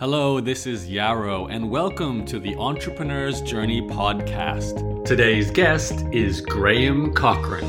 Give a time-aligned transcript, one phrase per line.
[0.00, 5.04] Hello, this is Yaro, and welcome to the Entrepreneur's Journey podcast.
[5.04, 7.64] Today's guest is Graham Cochrane.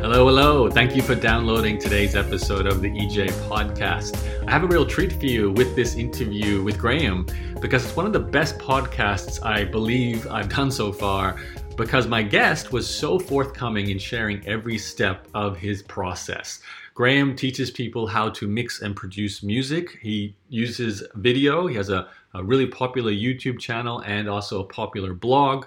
[0.00, 0.70] Hello, hello.
[0.70, 4.16] Thank you for downloading today's episode of the EJ podcast.
[4.48, 7.26] I have a real treat for you with this interview with Graham
[7.60, 11.38] because it's one of the best podcasts I believe I've done so far
[11.76, 16.62] because my guest was so forthcoming in sharing every step of his process.
[16.94, 19.98] Graham teaches people how to mix and produce music.
[20.02, 21.66] He uses video.
[21.66, 25.64] He has a, a, really popular YouTube channel and also a popular blog.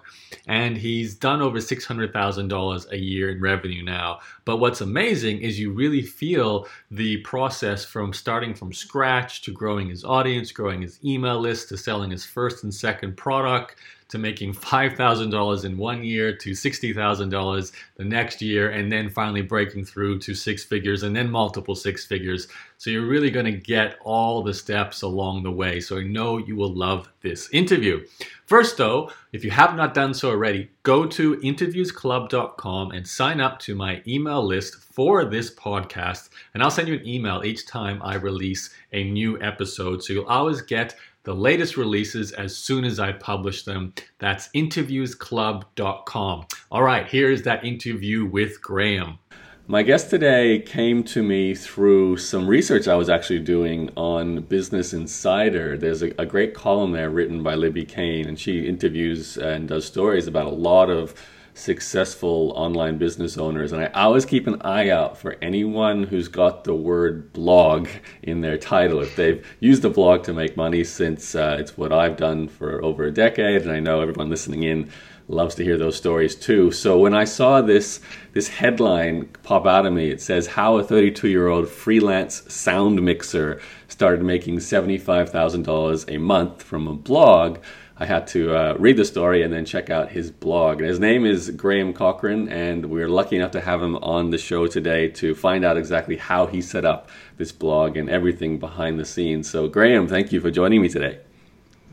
[0.48, 4.20] And he's done over $600,000 a year in revenue now.
[4.46, 9.90] But what's amazing is you really feel the process from starting from scratch to growing
[9.90, 13.78] his audience, growing his email list, to selling his first and second product,
[14.10, 19.86] to making $5,000 in one year to $60,000 the next year, and then finally breaking
[19.86, 22.48] through to six figures and then multiple six figures.
[22.78, 25.80] So you're really going to get all the steps along the way.
[25.80, 28.06] So I know you will love this interview.
[28.46, 33.58] First, though, if you have not done so already, go to interviewsclub.com and sign up
[33.60, 36.30] to my email list for this podcast.
[36.54, 40.04] And I'll send you an email each time I release a new episode.
[40.04, 43.94] So you'll always get the latest releases as soon as I publish them.
[44.20, 46.46] That's interviewsclub.com.
[46.72, 49.20] All right, here's that interview with Graham.
[49.68, 54.94] My guest today came to me through some research I was actually doing on Business
[54.94, 55.76] Insider.
[55.76, 59.86] There's a, a great column there written by Libby Kane, and she interviews and does
[59.86, 61.16] stories about a lot of
[61.56, 63.72] successful online business owners.
[63.72, 67.88] And I always keep an eye out for anyone who's got the word blog
[68.22, 69.02] in their title.
[69.02, 72.84] If they've used a blog to make money, since uh, it's what I've done for
[72.84, 74.92] over a decade, and I know everyone listening in
[75.28, 76.72] loves to hear those stories too.
[76.72, 78.00] So when I saw this
[78.34, 83.02] this headline pop out of me, it says how a 32 year old freelance sound
[83.02, 83.60] mixer
[83.96, 87.60] started making $75,000 a month from a blog.
[87.98, 90.82] I had to uh, read the story and then check out his blog.
[90.82, 94.68] His name is Graham Cochrane, and we're lucky enough to have him on the show
[94.68, 99.06] today to find out exactly how he set up this blog and everything behind the
[99.06, 99.50] scenes.
[99.50, 101.20] So, Graham, thank you for joining me today.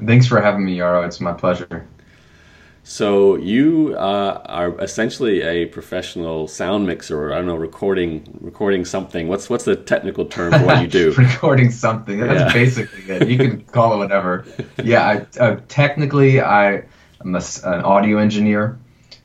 [0.05, 1.07] Thanks for having me, Yaro.
[1.07, 1.87] It's my pleasure.
[2.85, 8.85] So you uh, are essentially a professional sound mixer, or I don't know, recording recording
[8.85, 9.29] something.
[9.29, 11.13] What's what's the technical term for what you do?
[11.17, 12.19] recording something.
[12.19, 12.53] That's yeah.
[12.53, 13.29] basically it.
[13.29, 14.45] You can call it whatever.
[14.83, 16.83] Yeah, I, uh, technically I
[17.25, 18.79] am a, an audio engineer,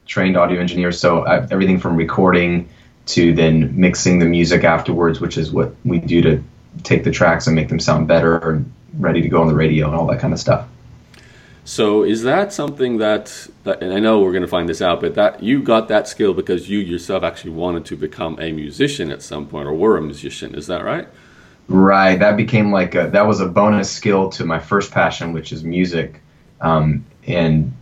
[0.06, 0.92] trained audio engineer.
[0.92, 2.70] So I, everything from recording
[3.08, 6.44] to then mixing the music afterwards, which is what we do to
[6.84, 9.88] take the tracks and make them sound better and ready to go on the radio
[9.88, 10.68] and all that kind of stuff.
[11.68, 15.02] So is that something that, that and I know we're going to find this out,
[15.02, 19.12] but that you got that skill because you yourself actually wanted to become a musician
[19.12, 21.10] at some point or were a musician, is that right?
[21.68, 22.18] Right.
[22.18, 25.66] That became like a, that was a bonus skill to my first passion, which is
[25.66, 26.22] music.
[26.62, 27.74] Um, and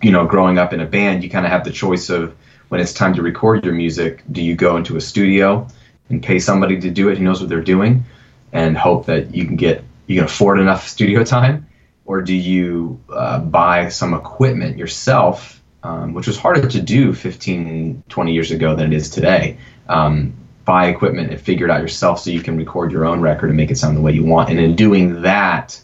[0.00, 2.32] you know, growing up in a band, you kind of have the choice of
[2.68, 5.66] when it's time to record your music, do you go into a studio
[6.10, 8.04] and pay somebody to do it who knows what they're doing
[8.52, 11.66] and hope that you can get you can afford enough studio time
[12.06, 18.04] or do you uh, buy some equipment yourself, um, which was harder to do 15,
[18.08, 19.58] 20 years ago than it is today?
[19.88, 20.34] Um,
[20.64, 23.56] buy equipment and figure it out yourself so you can record your own record and
[23.56, 24.50] make it sound the way you want.
[24.50, 25.80] And in doing that,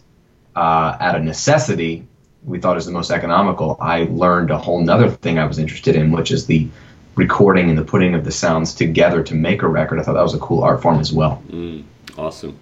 [0.57, 2.07] uh, out of necessity,
[2.45, 3.77] we thought is the most economical.
[3.81, 6.69] I learned a whole nother thing I was interested in, which is the
[7.15, 10.01] recording and the putting of the sounds together to make a record.
[10.01, 11.43] I thought that was a cool art form as well.
[11.49, 11.85] Mm,
[12.19, 12.59] awesome.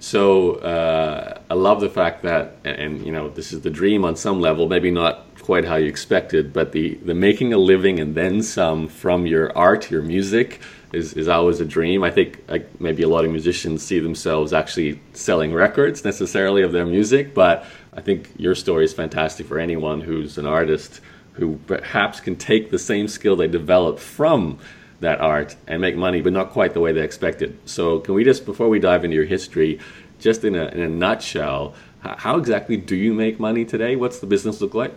[0.00, 4.16] So uh, I love the fact that, and, you know, this is the dream on
[4.16, 8.14] some level, maybe not quite how you expected, but the, the making a living and
[8.14, 10.60] then some from your art, your music,
[10.94, 12.02] is, is always a dream.
[12.02, 12.42] I think
[12.80, 17.66] maybe a lot of musicians see themselves actually selling records necessarily of their music, but
[17.92, 21.00] I think your story is fantastic for anyone who's an artist
[21.34, 24.58] who perhaps can take the same skill they developed from
[25.00, 27.58] that art and make money, but not quite the way they expected.
[27.64, 29.80] So, can we just, before we dive into your history,
[30.18, 33.96] just in a, in a nutshell, how exactly do you make money today?
[33.96, 34.92] What's the business look like?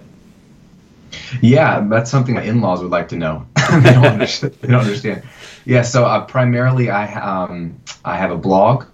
[1.42, 3.46] Yeah, that's something my in-laws would like to know.
[3.56, 5.24] they, don't understand, they, don't understand,
[5.66, 8.86] Yeah, so uh, primarily I um, I have a blog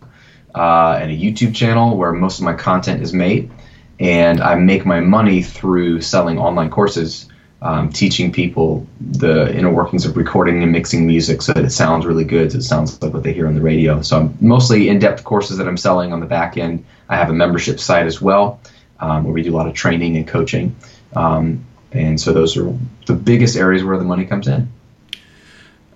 [0.54, 3.52] uh, and a YouTube channel where most of my content is made,
[4.00, 7.28] and I make my money through selling online courses
[7.62, 12.06] um, teaching people the inner workings of recording and mixing music so that it sounds
[12.06, 12.54] really good.
[12.54, 14.02] So it sounds like what they hear on the radio.
[14.02, 16.86] So I'm mostly in-depth courses that I'm selling on the back end.
[17.10, 18.62] I have a membership site as well
[19.00, 20.76] um, where we do a lot of training and coaching.
[21.16, 22.72] Um, and so those are
[23.08, 24.72] the biggest areas where the money comes in.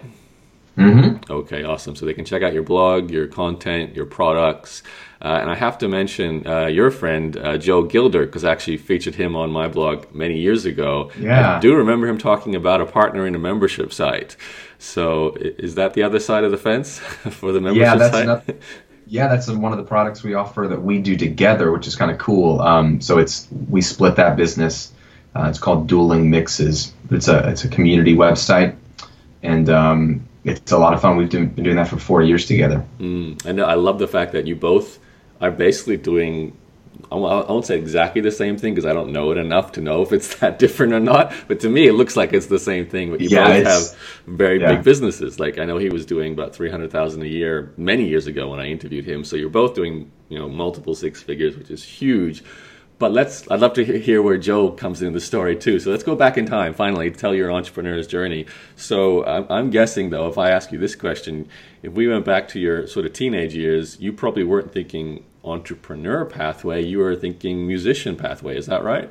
[0.76, 1.30] Mm-hmm.
[1.30, 1.96] Okay, awesome.
[1.96, 4.82] So they can check out your blog, your content, your products.
[5.22, 8.78] Uh, and I have to mention uh, your friend, uh, Joe Gilder, because I actually
[8.78, 11.10] featured him on my blog many years ago.
[11.18, 11.56] Yeah.
[11.56, 14.36] I do remember him talking about a partner in a membership site.
[14.78, 16.98] So is that the other side of the fence
[17.30, 18.62] for the membership yeah, that's site?
[19.06, 22.12] Yeah, that's one of the products we offer that we do together, which is kind
[22.12, 22.60] of cool.
[22.60, 24.92] Um, so it's we split that business.
[25.34, 26.94] Uh, it's called Dueling Mixes.
[27.10, 28.76] It's a it's a community website,
[29.42, 31.16] and um, it's a lot of fun.
[31.16, 32.86] We've been doing that for four years together.
[32.98, 34.98] Mm, and I love the fact that you both
[35.40, 36.56] are basically doing
[37.10, 40.02] I won't say exactly the same thing because I don't know it enough to know
[40.02, 41.32] if it's that different or not.
[41.48, 43.10] But to me, it looks like it's the same thing.
[43.10, 43.96] But you Yeah, both have
[44.26, 44.66] very yeah.
[44.66, 45.40] big businesses.
[45.40, 48.50] Like I know he was doing about three hundred thousand a year many years ago
[48.50, 49.24] when I interviewed him.
[49.24, 52.44] So you're both doing you know multiple six figures, which is huge.
[53.00, 55.80] But let's I'd love to hear where Joe comes into the story too.
[55.80, 58.44] So let's go back in time finally tell your entrepreneur's journey.
[58.76, 61.48] So I'm, I'm guessing though, if I ask you this question,
[61.82, 66.26] if we went back to your sort of teenage years, you probably weren't thinking entrepreneur
[66.26, 66.84] pathway.
[66.84, 68.58] You were thinking musician pathway.
[68.58, 69.10] Is that right?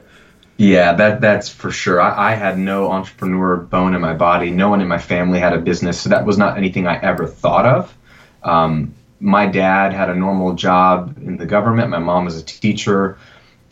[0.57, 1.99] Yeah, that that's for sure.
[1.99, 4.51] I, I had no entrepreneur bone in my body.
[4.51, 7.25] No one in my family had a business, so that was not anything I ever
[7.25, 7.97] thought of.
[8.43, 11.89] Um, my dad had a normal job in the government.
[11.89, 13.17] My mom was a teacher,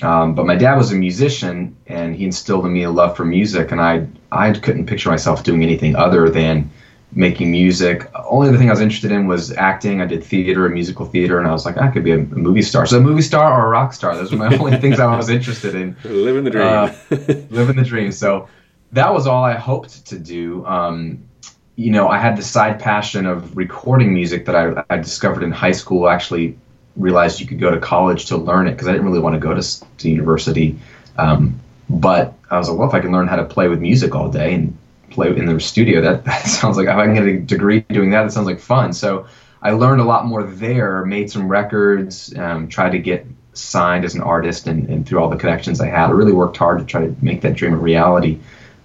[0.02, 3.26] um, but my dad was a musician, and he instilled in me a love for
[3.26, 3.72] music.
[3.72, 6.70] And I I couldn't picture myself doing anything other than
[7.14, 8.10] making music.
[8.30, 10.02] Only other thing I was interested in was acting.
[10.02, 12.20] I did theater and musical theater, and I was like, I could be a, a
[12.20, 12.86] movie star.
[12.86, 14.16] So a movie star or a rock star.
[14.16, 16.68] Those were my only things I was interested in Living the dream.
[16.68, 16.94] Uh,
[17.50, 18.12] living the dream.
[18.12, 18.50] So
[18.92, 20.66] that was all I hoped to do.
[20.66, 21.28] Um,
[21.76, 25.52] you know, I had the side passion of recording music that I, I discovered in
[25.52, 26.10] high school.
[26.10, 26.58] Actually,
[26.98, 29.40] realized you could go to college to learn it because I didn't really want to
[29.40, 30.78] go to, to university.
[31.18, 31.60] Um,
[31.90, 34.30] but I was like, well, if I can learn how to play with music all
[34.30, 34.78] day and
[35.10, 38.10] play in the studio, that, that sounds like if I can get a degree doing
[38.12, 38.94] that, it sounds like fun.
[38.94, 39.28] So
[39.62, 44.14] I learned a lot more there, made some records, um, tried to get signed as
[44.14, 46.86] an artist, and, and through all the connections I had, I really worked hard to
[46.86, 48.40] try to make that dream a reality.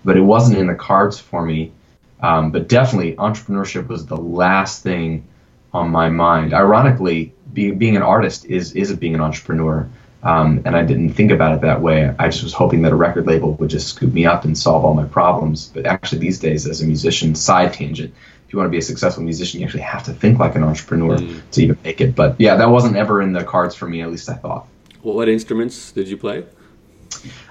[0.05, 1.73] But it wasn't in the cards for me.
[2.21, 5.27] Um, but definitely, entrepreneurship was the last thing
[5.73, 6.55] on my mind.
[6.55, 9.89] Ironically, be, being an artist is is being an entrepreneur,
[10.23, 12.15] um, and I didn't think about it that way.
[12.19, 14.85] I just was hoping that a record label would just scoop me up and solve
[14.85, 15.71] all my problems.
[15.75, 18.13] But actually, these days, as a musician, side tangent,
[18.47, 20.63] if you want to be a successful musician, you actually have to think like an
[20.65, 21.19] entrepreneur
[21.53, 22.15] to even make it.
[22.15, 24.03] But yeah, that wasn't ever in the cards for me.
[24.03, 24.67] At least I thought.
[25.03, 26.45] what, what instruments did you play?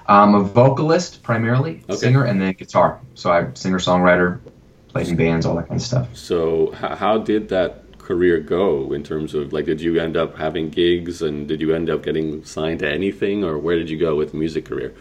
[0.06, 1.94] I'm a vocalist primarily, Okay.
[1.94, 3.00] singer, and then guitar.
[3.14, 4.40] So I'm singer songwriter,
[4.88, 6.16] played in bands, all that kind of stuff.
[6.16, 10.68] So how did that career go in terms of like did you end up having
[10.68, 14.16] gigs and did you end up getting signed to anything or where did you go
[14.16, 14.94] with music career?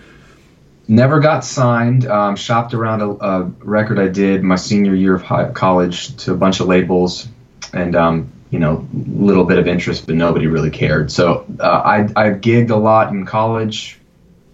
[0.87, 2.05] Never got signed.
[2.07, 6.33] Um, shopped around a, a record I did my senior year of high, college to
[6.33, 7.27] a bunch of labels,
[7.73, 11.11] and um, you know, little bit of interest, but nobody really cared.
[11.11, 13.99] So uh, I I gigged a lot in college,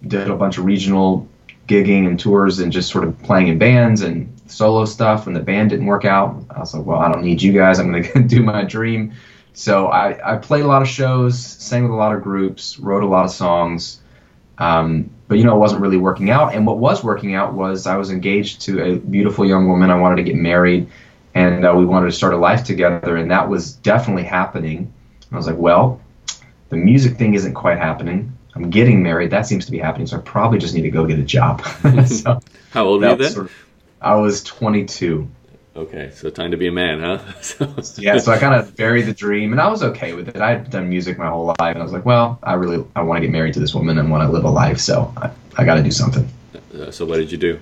[0.06, 1.26] did a bunch of regional
[1.68, 5.26] gigging and tours, and just sort of playing in bands and solo stuff.
[5.26, 7.78] When the band didn't work out, I was like, well, I don't need you guys.
[7.78, 9.12] I'm gonna do my dream.
[9.52, 13.02] So I, I played a lot of shows, sang with a lot of groups, wrote
[13.02, 14.00] a lot of songs.
[14.58, 16.54] Um, but you know, it wasn't really working out.
[16.54, 19.90] And what was working out was I was engaged to a beautiful young woman.
[19.90, 20.88] I wanted to get married,
[21.34, 23.16] and uh, we wanted to start a life together.
[23.16, 24.92] And that was definitely happening.
[25.32, 26.00] I was like, well,
[26.68, 28.37] the music thing isn't quite happening.
[28.58, 29.30] I'm getting married.
[29.30, 30.06] That seems to be happening.
[30.06, 31.64] So I probably just need to go get a job.
[32.06, 33.32] so How old were you was then?
[33.34, 33.52] sort of-
[34.00, 35.28] I was 22.
[35.76, 37.18] Okay, so time to be a man, huh?
[37.40, 40.36] So- Yeah, so I kind of buried the dream, and I was okay with it.
[40.36, 43.02] I had done music my whole life, and I was like, well, I really I
[43.02, 45.30] want to get married to this woman and want to live a life, so I,
[45.56, 46.28] I got to do something.
[46.74, 47.60] Uh, so what did you do?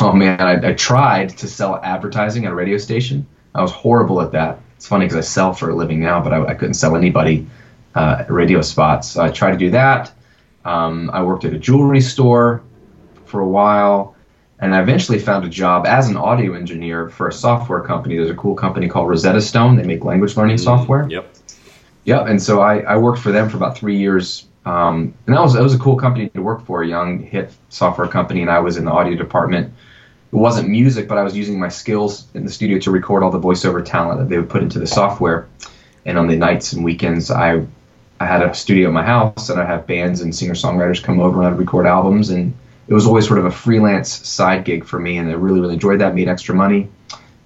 [0.00, 3.26] Oh man, I, I tried to sell advertising at a radio station.
[3.54, 4.60] I was horrible at that.
[4.76, 7.46] It's funny because I sell for a living now, but I, I couldn't sell anybody
[7.94, 9.10] uh, radio spots.
[9.12, 10.12] So I tried to do that.
[10.64, 12.62] Um, I worked at a jewelry store
[13.26, 14.16] for a while,
[14.60, 18.16] and I eventually found a job as an audio engineer for a software company.
[18.16, 19.76] There's a cool company called Rosetta Stone.
[19.76, 21.06] They make language learning software.
[21.08, 21.34] Yep.
[22.04, 22.26] Yep.
[22.28, 24.46] And so I, I worked for them for about three years.
[24.66, 27.52] Um, and that was, that was a cool company to work for, a young hit
[27.68, 28.40] software company.
[28.40, 29.72] And I was in the audio department.
[30.32, 33.30] It wasn't music, but I was using my skills in the studio to record all
[33.30, 35.48] the voiceover talent that they would put into the software.
[36.06, 37.66] And on the nights and weekends, I,
[38.20, 41.20] I had a studio at my house and I'd have bands and singer songwriters come
[41.20, 42.30] over and I'd record albums.
[42.30, 42.54] And
[42.86, 45.18] it was always sort of a freelance side gig for me.
[45.18, 46.88] And I really, really enjoyed that, made extra money,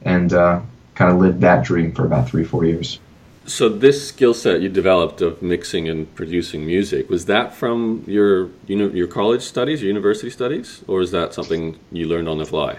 [0.02, 0.60] and uh,
[0.94, 2.98] kind of lived that dream for about three, four years.
[3.46, 8.50] So this skill set you developed of mixing and producing music was that from your
[8.66, 12.36] you know your college studies, your university studies, or is that something you learned on
[12.36, 12.78] the fly?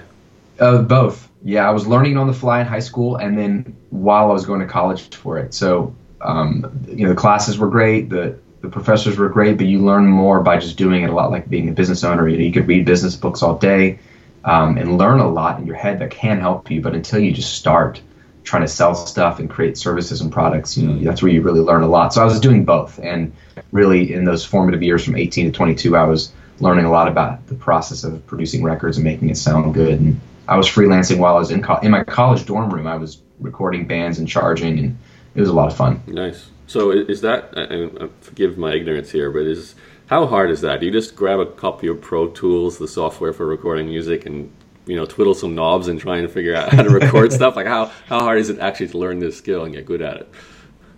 [0.60, 1.27] Uh, both.
[1.43, 4.46] Yeah, I was learning on the fly in high school, and then while I was
[4.46, 5.55] going to college for it.
[5.55, 9.79] So, um, you know, the classes were great, the the professors were great, but you
[9.79, 12.27] learn more by just doing it a lot, like being a business owner.
[12.27, 13.99] You know, you could read business books all day
[14.43, 17.31] um, and learn a lot in your head that can help you, but until you
[17.31, 18.01] just start
[18.43, 21.59] trying to sell stuff and create services and products, you know, that's where you really
[21.59, 22.13] learn a lot.
[22.13, 23.31] So I was doing both, and
[23.71, 27.45] really in those formative years from 18 to 22, I was learning a lot about
[27.47, 29.99] the process of producing records and making it sound good.
[29.99, 32.88] And I was freelancing while I was in co- in my college dorm room.
[32.88, 34.97] I was recording bands and charging, and
[35.39, 36.03] it was a lot of fun.
[36.05, 36.50] Nice.
[36.67, 37.53] So is that?
[37.55, 39.74] I, I, forgive my ignorance here, but is
[40.08, 40.81] how hard is that?
[40.81, 44.51] Do you just grab a copy of Pro Tools, the software for recording music, and
[44.86, 47.55] you know twiddle some knobs and try and figure out how to record stuff?
[47.55, 50.17] Like how how hard is it actually to learn this skill and get good at
[50.17, 50.29] it?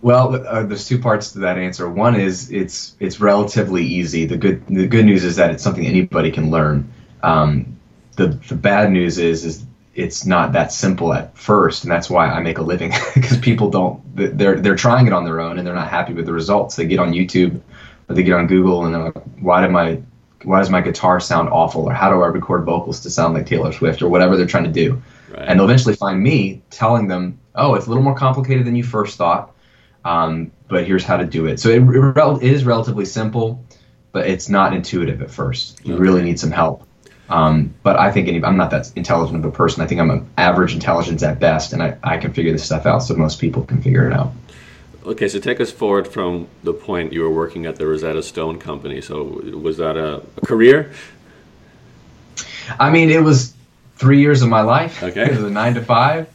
[0.02, 1.88] Well, uh, there's two parts to that answer.
[1.88, 4.26] One is it's it's relatively easy.
[4.26, 6.92] The good the good news is that it's something anybody can learn.
[7.22, 7.80] Um,
[8.16, 12.28] the the bad news is is it's not that simple at first, and that's why
[12.28, 15.68] I make a living because people don't they're they're trying it on their own and
[15.68, 16.76] they're not happy with the results.
[16.76, 17.62] They get on YouTube,
[18.08, 20.02] or they get on Google, and they're like, why did my
[20.44, 23.46] why does my guitar sound awful, or how do I record vocals to sound like
[23.46, 25.48] Taylor Swift, or whatever they're trying to do, right.
[25.48, 28.84] and they'll eventually find me telling them, oh, it's a little more complicated than you
[28.84, 29.54] first thought,
[30.06, 31.60] um, but here's how to do it.
[31.60, 33.66] So it, it is relatively simple,
[34.12, 35.86] but it's not intuitive at first.
[35.86, 36.02] You okay.
[36.02, 36.88] really need some help.
[37.32, 39.82] Um, but I think any, I'm not that intelligent of a person.
[39.82, 42.86] I think I'm an average intelligence at best, and I, I can figure this stuff
[42.86, 44.34] out, so most people can figure it out.
[45.06, 48.60] Okay, so take us forward from the point you were working at the Rosetta Stone
[48.60, 49.02] company.
[49.02, 50.92] So was that a, a career?
[52.80, 53.54] I mean, it was
[53.96, 55.02] three years of my life.
[55.02, 55.24] Okay.
[55.24, 56.28] it was a nine to five.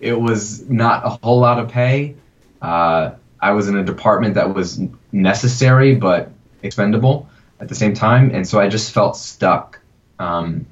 [0.00, 2.16] It was not a whole lot of pay.
[2.60, 4.80] Uh, I was in a department that was
[5.12, 6.30] necessary but
[6.62, 7.28] expendable
[7.60, 9.78] at the same time, and so I just felt stuck
[10.18, 10.66] um,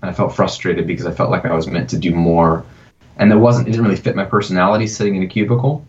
[0.00, 2.64] and I felt frustrated because I felt like I was meant to do more,
[3.16, 3.68] and it wasn't.
[3.68, 5.84] It didn't really fit my personality sitting in a cubicle.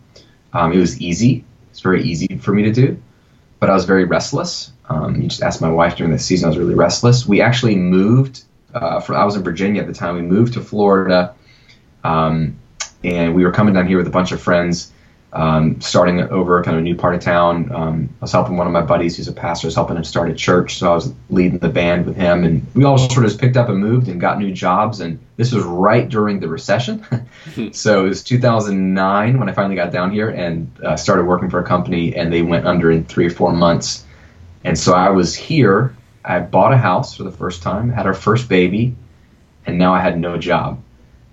[0.54, 1.44] Um, it was easy.
[1.72, 3.02] It's very easy for me to do,
[3.60, 4.72] but I was very restless.
[4.88, 6.46] Um, you just asked my wife during the season.
[6.46, 7.25] I was really restless.
[7.28, 8.44] We actually moved.
[8.74, 10.16] Uh, for, I was in Virginia at the time.
[10.16, 11.34] We moved to Florida,
[12.04, 12.58] um,
[13.04, 14.92] and we were coming down here with a bunch of friends
[15.34, 17.70] um, starting over kind of a new part of town.
[17.74, 20.03] Um, I was helping one of my buddies who's a pastor, I was helping him
[20.05, 23.25] start a church, so I was leading the band with him, and we all sort
[23.25, 25.01] of picked up and moved and got new jobs.
[25.01, 27.05] And this was right during the recession,
[27.74, 31.60] so it was 2009 when I finally got down here and uh, started working for
[31.60, 34.05] a company, and they went under in three or four months.
[34.63, 35.96] And so I was here.
[36.24, 38.96] I bought a house for the first time, had our first baby,
[39.65, 40.82] and now I had no job.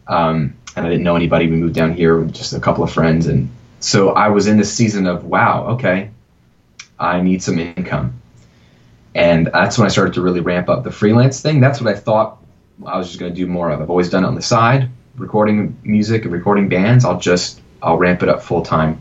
[0.09, 1.47] Um, and I didn't know anybody.
[1.47, 3.49] We moved down here with just a couple of friends, and
[3.83, 6.11] so I was in this season of wow, okay,
[6.99, 8.21] I need some income,
[9.15, 11.61] and that's when I started to really ramp up the freelance thing.
[11.61, 12.39] That's what I thought
[12.85, 13.81] I was just going to do more of.
[13.81, 17.05] I've always done it on the side, recording music and recording bands.
[17.05, 19.01] I'll just I'll ramp it up full time.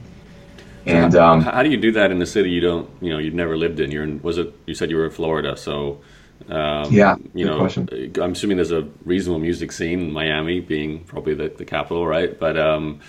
[0.86, 3.36] And um, how do you do that in the city you don't you know you've
[3.36, 3.92] never lived in?
[3.92, 6.02] You're in was it you said you were in Florida, so
[6.50, 7.88] um, yeah, you know, question.
[8.20, 10.02] I'm assuming there's a reasonable music scene.
[10.02, 12.38] In Miami being probably the, the capital, right?
[12.38, 13.00] But um,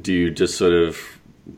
[0.00, 0.98] do you just sort of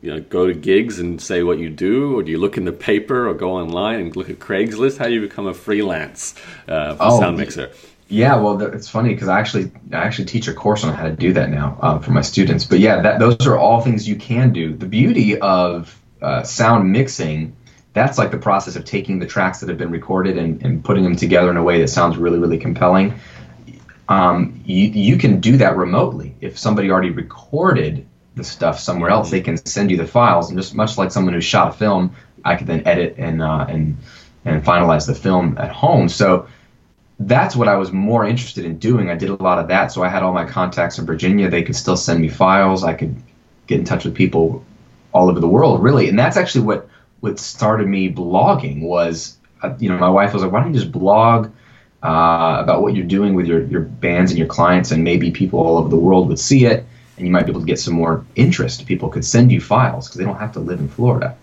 [0.01, 2.65] you know go to gigs and say what you do, or do you look in
[2.65, 4.97] the paper or go online and look at Craigslist?
[4.97, 6.35] How do you become a freelance
[6.67, 7.71] uh, oh, sound mixer?
[8.07, 11.11] Yeah, well, it's funny because I actually I actually teach a course on how to
[11.11, 12.65] do that now um, for my students.
[12.65, 14.75] But yeah, that, those are all things you can do.
[14.75, 17.55] The beauty of uh, sound mixing
[17.93, 21.03] that's like the process of taking the tracks that have been recorded and, and putting
[21.03, 23.19] them together in a way that sounds really really compelling
[24.11, 28.05] um, you, you can do that remotely if somebody already recorded
[28.41, 31.33] the stuff somewhere else, they can send you the files, and just much like someone
[31.33, 33.97] who shot a film, I could then edit and uh, and
[34.45, 36.09] and finalize the film at home.
[36.09, 36.47] So
[37.19, 39.09] that's what I was more interested in doing.
[39.09, 41.49] I did a lot of that, so I had all my contacts in Virginia.
[41.49, 42.83] They could still send me files.
[42.83, 43.15] I could
[43.67, 44.65] get in touch with people
[45.13, 46.09] all over the world, really.
[46.09, 50.43] And that's actually what what started me blogging was, uh, you know, my wife was
[50.43, 51.51] like, "Why don't you just blog?"
[52.03, 55.59] Uh, about what you're doing with your, your bands and your clients, and maybe people
[55.59, 56.83] all over the world would see it
[57.21, 58.87] and you might be able to get some more interest.
[58.87, 61.37] People could send you files because they don't have to live in Florida.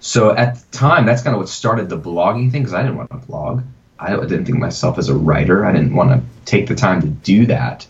[0.00, 2.98] So at the time, that's kind of what started the blogging thing because I didn't
[2.98, 3.62] want to blog.
[3.98, 5.64] I didn't think myself as a writer.
[5.64, 7.86] I didn't want to take the time to do that.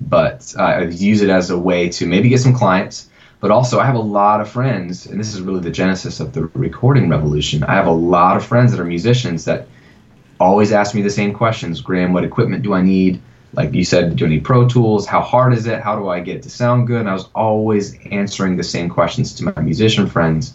[0.00, 3.08] But I use it as a way to maybe get some clients.
[3.38, 6.32] But also, I have a lot of friends, and this is really the genesis of
[6.32, 7.62] the recording revolution.
[7.62, 9.68] I have a lot of friends that are musicians that
[10.40, 13.20] always ask me the same questions Graham, what equipment do I need?
[13.56, 15.06] Like you said, do you need Pro Tools?
[15.06, 15.80] How hard is it?
[15.80, 17.00] How do I get it to sound good?
[17.00, 20.54] And I was always answering the same questions to my musician friends.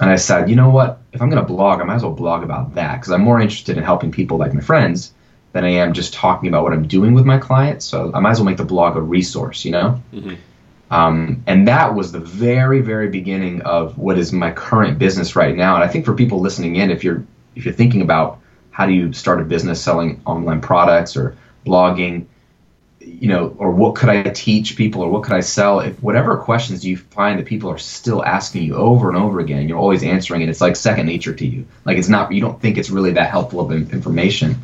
[0.00, 1.00] And I said, you know what?
[1.12, 3.40] If I'm going to blog, I might as well blog about that because I'm more
[3.40, 5.12] interested in helping people like my friends
[5.52, 7.84] than I am just talking about what I'm doing with my clients.
[7.84, 10.02] So I might as well make the blog a resource, you know?
[10.12, 10.34] Mm-hmm.
[10.90, 15.56] Um, and that was the very, very beginning of what is my current business right
[15.56, 15.76] now.
[15.76, 18.40] And I think for people listening in, if you're if you're thinking about
[18.70, 22.26] how do you start a business selling online products or blogging,
[23.00, 25.80] you know, or what could I teach people or what could I sell?
[25.80, 29.68] If whatever questions you find that people are still asking you over and over again,
[29.68, 30.48] you're always answering it.
[30.48, 31.66] It's like second nature to you.
[31.84, 34.56] Like it's not, you don't think it's really that helpful of information.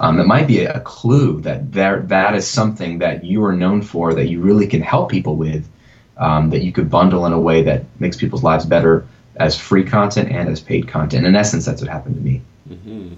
[0.00, 3.82] Um, it might be a, clue that there, that is something that you are known
[3.82, 5.68] for that you really can help people with,
[6.16, 9.84] um, that you could bundle in a way that makes people's lives better as free
[9.84, 11.26] content and as paid content.
[11.26, 12.42] In essence, that's what happened to me.
[12.68, 13.14] Mm-hmm.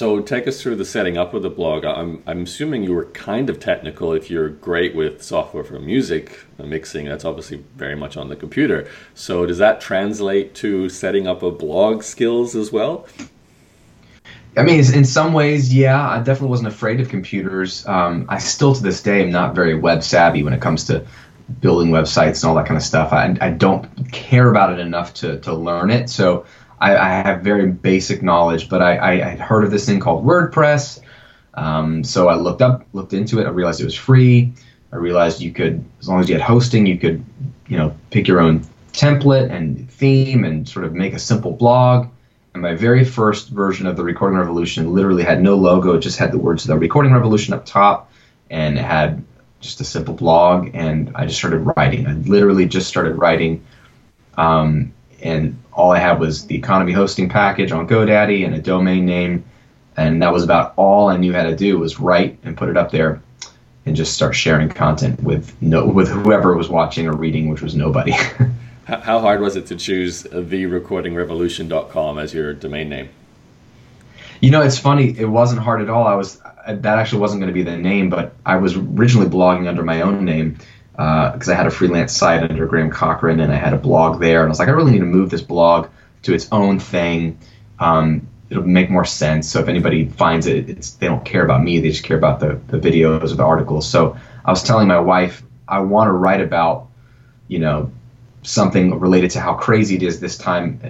[0.00, 1.84] So take us through the setting up of the blog.
[1.84, 6.40] I'm, I'm assuming you were kind of technical if you're great with software for music
[6.58, 7.04] uh, mixing.
[7.04, 8.88] That's obviously very much on the computer.
[9.14, 13.08] So does that translate to setting up a blog skills as well?
[14.56, 16.08] I mean, in some ways, yeah.
[16.08, 17.86] I definitely wasn't afraid of computers.
[17.86, 21.06] Um, I still, to this day, am not very web savvy when it comes to
[21.60, 23.12] building websites and all that kind of stuff.
[23.12, 26.08] I, I don't care about it enough to, to learn it.
[26.08, 26.46] So
[26.80, 31.00] I, I have very basic knowledge, but I, had heard of this thing called WordPress.
[31.54, 33.46] Um, so I looked up, looked into it.
[33.46, 34.52] I realized it was free.
[34.92, 37.24] I realized you could, as long as you had hosting, you could,
[37.68, 42.08] you know, pick your own template and theme and sort of make a simple blog.
[42.54, 46.18] And my very first version of the Recording Revolution literally had no logo; it just
[46.18, 48.10] had the words "The Recording Revolution" up top,
[48.50, 49.22] and it had
[49.60, 50.70] just a simple blog.
[50.74, 52.08] And I just started writing.
[52.08, 53.64] I literally just started writing.
[54.36, 59.06] Um, and all I had was the economy hosting package on GoDaddy and a domain
[59.06, 59.44] name,
[59.96, 62.76] and that was about all I knew how to do was write and put it
[62.76, 63.22] up there,
[63.86, 67.74] and just start sharing content with no with whoever was watching or reading, which was
[67.74, 68.12] nobody.
[68.84, 73.08] How hard was it to choose therecordingrevolution.com as your domain name?
[74.40, 75.16] You know, it's funny.
[75.16, 76.06] It wasn't hard at all.
[76.08, 79.68] I was that actually wasn't going to be the name, but I was originally blogging
[79.68, 80.58] under my own name
[80.92, 84.20] because uh, I had a freelance site under Graham Cochrane and I had a blog
[84.20, 84.40] there.
[84.40, 85.88] And I was like, I really need to move this blog
[86.22, 87.38] to its own thing.
[87.78, 89.48] Um, it'll make more sense.
[89.48, 91.78] So if anybody finds it, it's, they don't care about me.
[91.80, 93.88] They just care about the, the videos or the articles.
[93.88, 96.88] So I was telling my wife, I want to write about,
[97.48, 97.92] you know,
[98.42, 100.80] something related to how crazy it is this time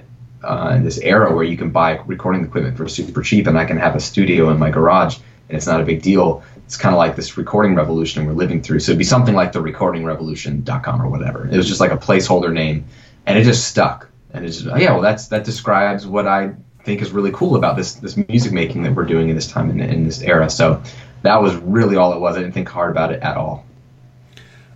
[0.43, 3.65] uh, in this era where you can buy recording equipment for super cheap and I
[3.65, 6.95] can have a studio in my garage and it's not a big deal it's kind
[6.95, 8.79] of like this recording revolution we're living through.
[8.79, 11.49] So it'd be something like the recordingrevolution.com or whatever.
[11.49, 12.85] It was just like a placeholder name,
[13.27, 14.09] and it just stuck.
[14.33, 16.53] And it's just, oh, yeah, well, that's that describes what I
[16.85, 19.69] think is really cool about this this music making that we're doing in this time
[19.69, 20.49] in, in this era.
[20.49, 20.81] So
[21.23, 22.37] that was really all it was.
[22.37, 23.67] I didn't think hard about it at all.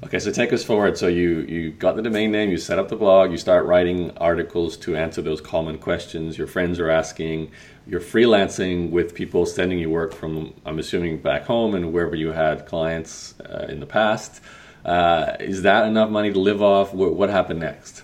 [0.03, 0.99] Okay, so take us forward.
[0.99, 4.11] So you you got the domain name, you set up the blog, you start writing
[4.17, 7.53] articles to answer those common questions your friends are asking.
[7.87, 12.33] You're freelancing with people sending you work from, I'm assuming, back home and wherever you
[12.33, 14.41] had clients uh, in the past.
[14.85, 16.95] Uh, is that enough money to live off?
[16.95, 18.03] What, what happened next?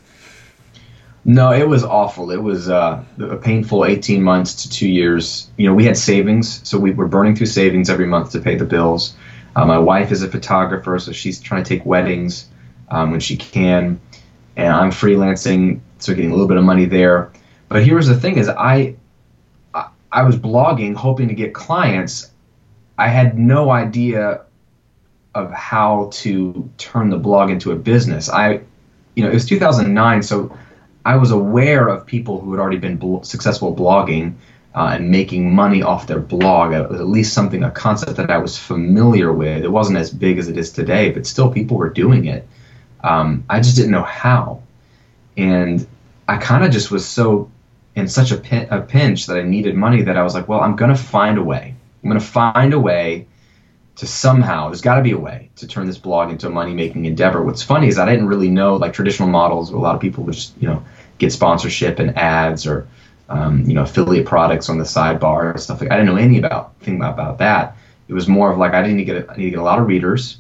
[1.25, 2.31] No, it was awful.
[2.31, 5.51] It was uh, a painful 18 months to two years.
[5.57, 8.55] You know, we had savings, so we were burning through savings every month to pay
[8.57, 9.15] the bills
[9.57, 12.49] uh, my wife is a photographer, so she's trying to take weddings
[12.89, 14.01] um, when she can,
[14.57, 17.33] and I'm freelancing, so getting a little bit of money there.
[17.69, 18.97] But here's the thing: is I,
[20.13, 22.31] I, was blogging, hoping to get clients.
[22.99, 24.43] I had no idea
[25.35, 28.29] of how to turn the blog into a business.
[28.29, 28.61] I,
[29.15, 30.57] you know, it was 2009, so
[31.05, 34.35] I was aware of people who had already been bl- successful blogging
[34.75, 36.73] uh, and making money off their blog.
[36.73, 39.65] It was at least something, a concept that I was familiar with.
[39.65, 42.47] It wasn't as big as it is today, but still people were doing it.
[43.03, 44.63] Um, I just didn't know how.
[45.37, 45.87] And
[46.29, 47.51] I kind of just was so
[47.95, 50.61] in such a, pin, a pinch that I needed money that I was like, well,
[50.61, 51.75] I'm going to find a way.
[52.03, 53.27] I'm going to find a way
[53.97, 56.73] to somehow, there's got to be a way to turn this blog into a money
[56.73, 57.43] making endeavor.
[57.43, 60.35] What's funny is I didn't really know like traditional models a lot of people would
[60.35, 60.83] just, you know,
[61.19, 62.89] get sponsorship and ads or
[63.31, 65.91] um, you know, affiliate products on the sidebar and stuff like.
[65.91, 67.77] I didn't know any about thing about that.
[68.09, 69.79] It was more of like I didn't get a, I need to get a lot
[69.79, 70.39] of readers,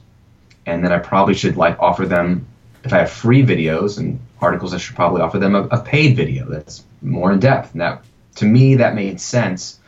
[0.66, 2.46] and then I probably should like offer them
[2.82, 6.16] if I have free videos and articles, I should probably offer them a, a paid
[6.16, 7.72] video that's more in depth.
[7.72, 8.04] And that
[8.36, 9.78] to me that made sense.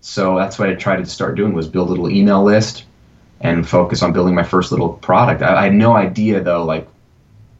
[0.00, 2.84] So that's what I tried to start doing was build a little email list
[3.40, 5.42] and focus on building my first little product.
[5.42, 6.88] I, I had no idea though, like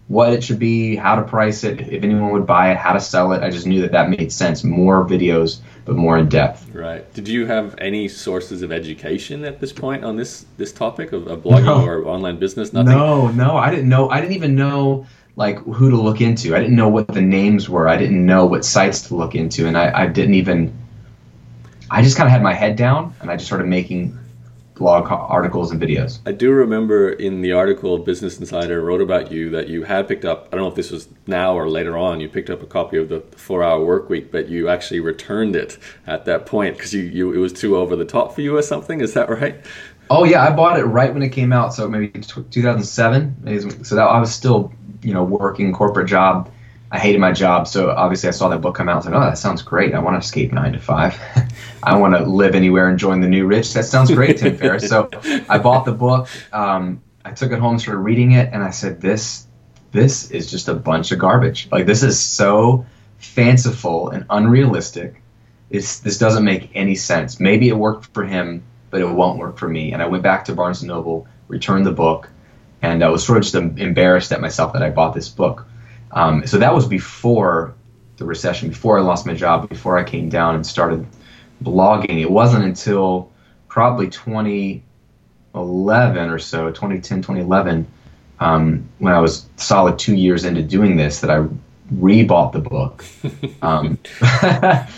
[0.09, 3.01] what it should be, how to price it, if anyone would buy it, how to
[3.01, 3.45] sell it.
[3.45, 4.65] I just knew that that made sense.
[4.65, 6.69] More videos, but more in depth.
[6.75, 7.11] Right.
[7.15, 11.29] Did you have any sources of education at this point on this this topic of,
[11.29, 11.87] of blogging no.
[11.87, 12.73] or online business?
[12.73, 12.93] Nothing.
[12.93, 13.57] No, no.
[13.57, 14.11] I didn't know.
[14.11, 15.07] I didn't even know
[15.37, 16.55] like who to look into.
[16.55, 17.89] I didn't know what the names were.
[17.89, 20.77] I didn't know what sites to look into, and I, I didn't even.
[21.91, 24.17] I just kind of had my head down, and I just started making
[24.81, 26.21] blog articles and videos.
[26.25, 30.25] I do remember in the article Business Insider wrote about you that you had picked
[30.25, 32.67] up, I don't know if this was now or later on, you picked up a
[32.67, 36.79] copy of the four hour work week, but you actually returned it at that point
[36.79, 39.03] because you, you, it was too over the top for you or something.
[39.03, 39.57] Is that right?
[40.09, 41.75] Oh yeah, I bought it right when it came out.
[41.75, 43.85] So maybe 2007.
[43.85, 46.51] So that I was still, you know, working corporate job
[46.93, 48.95] I hated my job, so obviously I saw that book come out.
[48.95, 49.95] I was like, oh, that sounds great.
[49.95, 51.21] I want to escape nine to five.
[51.83, 53.75] I want to live anywhere and join the new rich.
[53.75, 54.89] That sounds great, Tim Ferriss.
[54.89, 55.09] So
[55.49, 56.29] I bought the book.
[56.53, 59.47] Um, I took it home, started reading it, and I said, this,
[59.93, 61.69] this is just a bunch of garbage.
[61.71, 62.87] Like this is so
[63.19, 65.23] fanciful and unrealistic.
[65.69, 67.39] It's, this doesn't make any sense.
[67.39, 69.93] Maybe it worked for him, but it won't work for me.
[69.93, 72.29] And I went back to Barnes and Noble, returned the book,
[72.83, 75.67] and I was sort of just embarrassed at myself that I bought this book
[76.13, 77.75] um, so that was before
[78.17, 81.07] the recession, before I lost my job, before I came down and started
[81.63, 82.21] blogging.
[82.21, 83.31] It wasn't until
[83.69, 87.87] probably 2011 or so, 2010, 2011,
[88.41, 91.47] um, when I was solid two years into doing this, that I
[91.95, 93.05] rebought the book.
[93.63, 93.99] Um,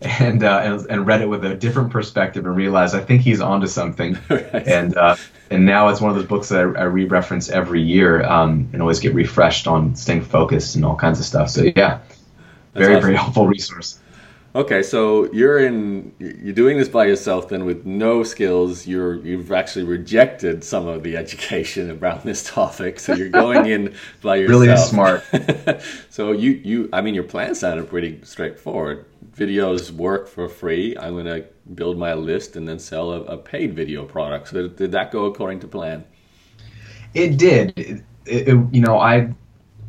[0.20, 3.40] and, uh, and, and read it with a different perspective and realized I think he's
[3.40, 4.18] onto something.
[4.30, 4.66] Right.
[4.66, 5.16] And uh,
[5.50, 8.80] and now it's one of those books that I, I re-reference every year um, and
[8.80, 11.50] always get refreshed on staying focused and all kinds of stuff.
[11.50, 11.98] So yeah,
[12.74, 13.02] very awesome.
[13.02, 13.98] very helpful resource.
[14.52, 18.84] Okay, so you're in you're doing this by yourself then with no skills.
[18.84, 22.98] You're you've actually rejected some of the education around this topic.
[22.98, 24.60] So you're going in by yourself.
[24.60, 25.24] Really smart.
[26.10, 29.04] so you you I mean your plan sounded pretty straightforward.
[29.36, 30.96] Videos work for free.
[30.98, 34.48] I'm going to build my list and then sell a, a, paid video product.
[34.48, 36.04] So did that go according to plan?
[37.14, 37.78] It did.
[37.78, 39.32] It, it, you know, I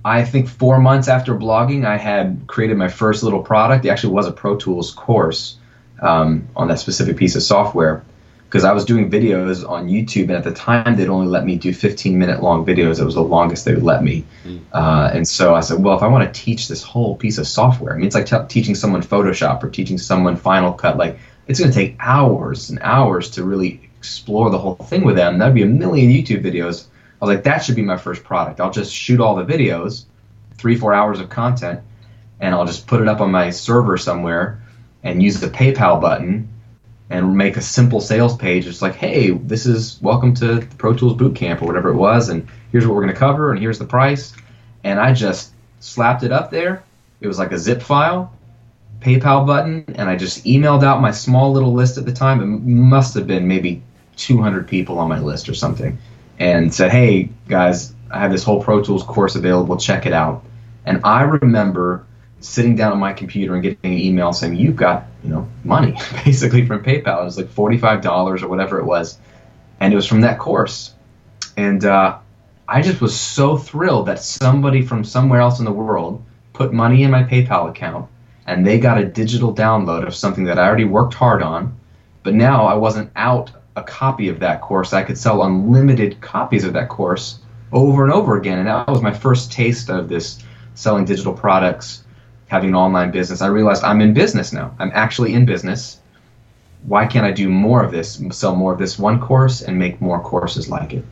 [0.03, 3.85] I think four months after blogging, I had created my first little product.
[3.85, 5.57] It actually was a Pro Tools course
[6.01, 8.03] um, on that specific piece of software
[8.51, 11.55] because I was doing videos on YouTube, and at the time they'd only let me
[11.55, 12.99] do 15 minute long videos.
[12.99, 14.25] It was the longest they would let me.
[14.43, 14.59] Mm.
[14.73, 17.47] Uh, and so I said, well, if I want to teach this whole piece of
[17.47, 20.97] software, I mean, it's like t- teaching someone Photoshop or teaching someone Final Cut.
[20.97, 25.15] Like, it's going to take hours and hours to really explore the whole thing with
[25.15, 25.37] them.
[25.37, 26.87] That'd be a million YouTube videos
[27.21, 28.59] I was like, that should be my first product.
[28.59, 30.05] I'll just shoot all the videos,
[30.55, 31.81] three, four hours of content,
[32.39, 34.59] and I'll just put it up on my server somewhere
[35.03, 36.49] and use the PayPal button
[37.11, 38.65] and make a simple sales page.
[38.65, 42.47] It's like, hey, this is welcome to Pro Tools Bootcamp or whatever it was, and
[42.71, 44.33] here's what we're going to cover, and here's the price.
[44.83, 46.83] And I just slapped it up there.
[47.19, 48.33] It was like a zip file,
[48.99, 52.41] PayPal button, and I just emailed out my small little list at the time.
[52.41, 53.83] It must have been maybe
[54.15, 55.99] 200 people on my list or something
[56.41, 59.77] and said, "Hey guys, I have this whole Pro Tools course available.
[59.77, 60.43] Check it out."
[60.85, 62.03] And I remember
[62.39, 65.95] sitting down on my computer and getting an email saying, "You've got you know money
[66.25, 69.19] basically from PayPal." It was like forty five dollars or whatever it was,
[69.79, 70.95] and it was from that course.
[71.55, 72.17] And uh,
[72.67, 76.23] I just was so thrilled that somebody from somewhere else in the world
[76.53, 78.09] put money in my PayPal account,
[78.47, 81.77] and they got a digital download of something that I already worked hard on.
[82.23, 84.93] But now I wasn't out a copy of that course.
[84.93, 87.39] I could sell unlimited copies of that course
[87.71, 88.59] over and over again.
[88.59, 92.03] And that was my first taste of this selling digital products,
[92.47, 93.41] having an online business.
[93.41, 94.75] I realized I'm in business now.
[94.79, 95.99] I'm actually in business.
[96.83, 100.01] Why can't I do more of this, sell more of this one course, and make
[100.01, 101.05] more courses like it?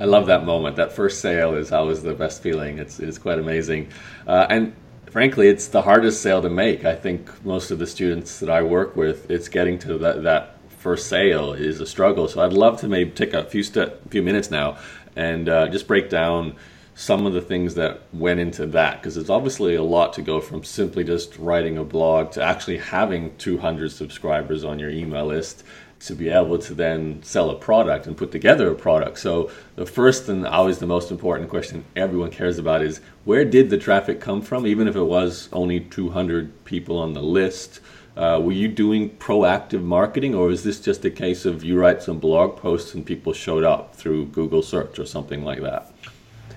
[0.00, 0.76] I love that moment.
[0.76, 2.78] That first sale is always the best feeling.
[2.78, 3.88] It's, it's quite amazing.
[4.26, 4.74] Uh, and
[5.10, 6.84] frankly, it's the hardest sale to make.
[6.84, 10.57] I think most of the students that I work with, it's getting to that, that
[10.88, 12.28] for sale is a struggle.
[12.28, 14.78] So I'd love to maybe take a few few minutes now
[15.16, 16.56] and uh, just break down
[16.94, 20.40] some of the things that went into that because it's obviously a lot to go
[20.40, 25.62] from simply just writing a blog to actually having 200 subscribers on your email list
[26.00, 29.18] to be able to then sell a product and put together a product.
[29.18, 33.68] So the first and always the most important question everyone cares about is where did
[33.68, 37.80] the traffic come from even if it was only 200 people on the list
[38.18, 42.02] uh, were you doing proactive marketing, or is this just a case of you write
[42.02, 45.92] some blog posts and people showed up through Google search or something like that?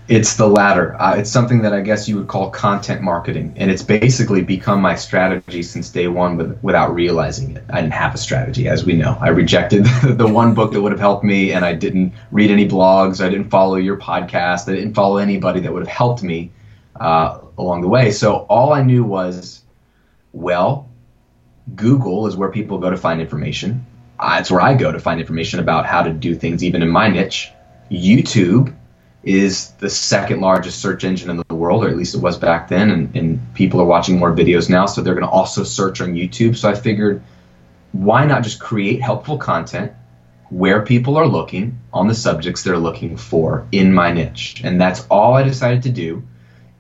[0.08, 1.00] It's the latter.
[1.00, 4.82] Uh, it's something that I guess you would call content marketing, and it's basically become
[4.82, 7.63] my strategy since day one with, without realizing it.
[7.69, 9.15] I didn't have a strategy, as we know.
[9.21, 12.67] I rejected the one book that would have helped me, and I didn't read any
[12.67, 13.24] blogs.
[13.24, 14.67] I didn't follow your podcast.
[14.67, 16.52] I didn't follow anybody that would have helped me
[17.00, 18.10] uh, along the way.
[18.10, 19.62] So all I knew was,
[20.34, 20.89] well,
[21.75, 23.86] Google is where people go to find information.
[24.19, 26.89] Uh, it's where I go to find information about how to do things, even in
[26.89, 27.51] my niche.
[27.89, 28.75] YouTube
[29.23, 32.67] is the second largest search engine in the world, or at least it was back
[32.67, 36.01] then, and, and people are watching more videos now, so they're going to also search
[36.01, 36.55] on YouTube.
[36.55, 37.23] So I figured,
[37.91, 39.91] why not just create helpful content
[40.49, 44.62] where people are looking on the subjects they're looking for in my niche?
[44.63, 46.23] And that's all I decided to do.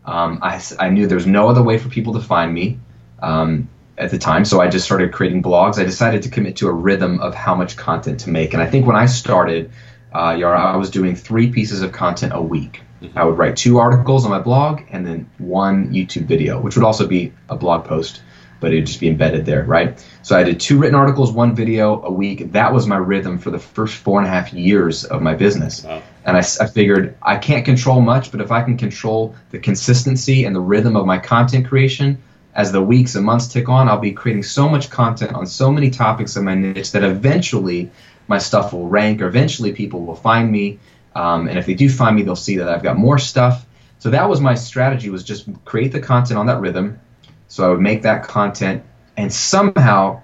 [0.03, 2.79] Um, I, I knew there's no other way for people to find me
[3.21, 5.77] um, at the time, so I just started creating blogs.
[5.77, 8.53] I decided to commit to a rhythm of how much content to make.
[8.53, 9.71] And I think when I started,
[10.13, 12.81] uh, Yaro, I was doing three pieces of content a week.
[13.01, 13.17] Mm-hmm.
[13.17, 16.85] I would write two articles on my blog and then one YouTube video, which would
[16.85, 18.21] also be a blog post,
[18.59, 20.03] but it'd just be embedded there, right?
[20.21, 22.51] So I did two written articles, one video a week.
[22.51, 25.83] That was my rhythm for the first four and a half years of my business.
[25.83, 26.01] Wow.
[26.25, 30.45] And I, I figured I can't control much, but if I can control the consistency
[30.45, 32.21] and the rhythm of my content creation,
[32.53, 35.71] as the weeks and months tick on, I'll be creating so much content on so
[35.71, 37.91] many topics in my niche that eventually
[38.27, 40.79] my stuff will rank, or eventually people will find me.
[41.15, 43.65] Um, and if they do find me, they'll see that I've got more stuff.
[43.99, 46.99] So that was my strategy: was just create the content on that rhythm.
[47.47, 48.83] So I would make that content,
[49.17, 50.21] and somehow,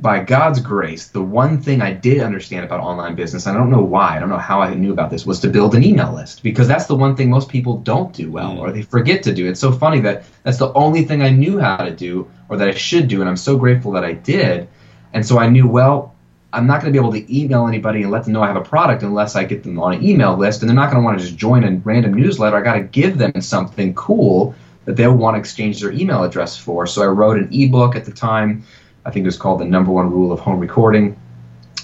[0.00, 3.70] by God's grace, the one thing I did understand about online business, and I don't
[3.70, 6.12] know why, I don't know how I knew about this, was to build an email
[6.14, 8.58] list because that's the one thing most people don't do well, mm.
[8.58, 9.48] or they forget to do.
[9.48, 12.68] It's so funny that that's the only thing I knew how to do, or that
[12.68, 14.68] I should do, and I'm so grateful that I did.
[15.14, 16.14] And so I knew, well,
[16.52, 18.56] I'm not going to be able to email anybody and let them know I have
[18.56, 20.60] a product unless I get them on an email list.
[20.60, 22.56] And they're not going to want to just join a random newsletter.
[22.56, 26.56] I got to give them something cool that they'll want to exchange their email address
[26.56, 26.86] for.
[26.86, 28.64] So I wrote an ebook at the time.
[29.04, 31.18] I think it was called The Number One Rule of Home Recording.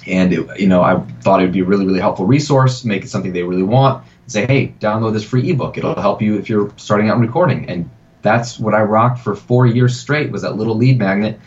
[0.06, 3.04] And it, you know, I thought it would be a really, really helpful resource, make
[3.04, 5.76] it something they really want, and say, hey, download this free ebook.
[5.76, 7.68] It'll help you if you're starting out in recording.
[7.68, 7.90] And
[8.22, 11.38] that's what I rocked for four years straight was that little lead magnet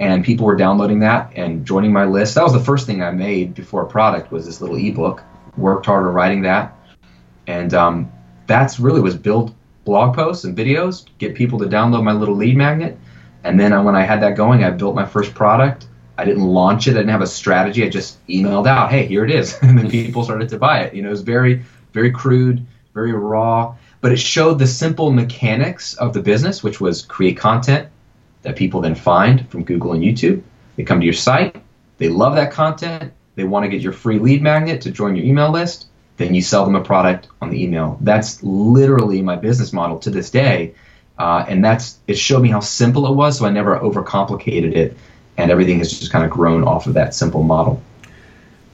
[0.00, 2.34] and people were downloading that and joining my list.
[2.34, 5.22] That was the first thing I made before a product was this little ebook.
[5.56, 6.76] Worked hard on writing that,
[7.46, 8.12] and um,
[8.48, 12.56] that's really was build blog posts and videos, get people to download my little lead
[12.56, 12.98] magnet,
[13.44, 15.86] and then uh, when I had that going, I built my first product.
[16.16, 16.92] I didn't launch it.
[16.92, 17.84] I didn't have a strategy.
[17.84, 20.94] I just emailed out, "Hey, here it is," and then people started to buy it.
[20.94, 25.94] You know, it was very, very crude, very raw, but it showed the simple mechanics
[25.94, 27.88] of the business, which was create content,
[28.42, 30.42] that people then find from Google and YouTube.
[30.76, 31.56] They come to your site,
[31.98, 35.24] they love that content, they want to get your free lead magnet to join your
[35.24, 37.98] email list, then you sell them a product on the email.
[38.00, 40.74] That's literally my business model to this day.
[41.18, 44.96] Uh, and that's it showed me how simple it was, so I never overcomplicated it,
[45.36, 47.82] and everything has just kind of grown off of that simple model.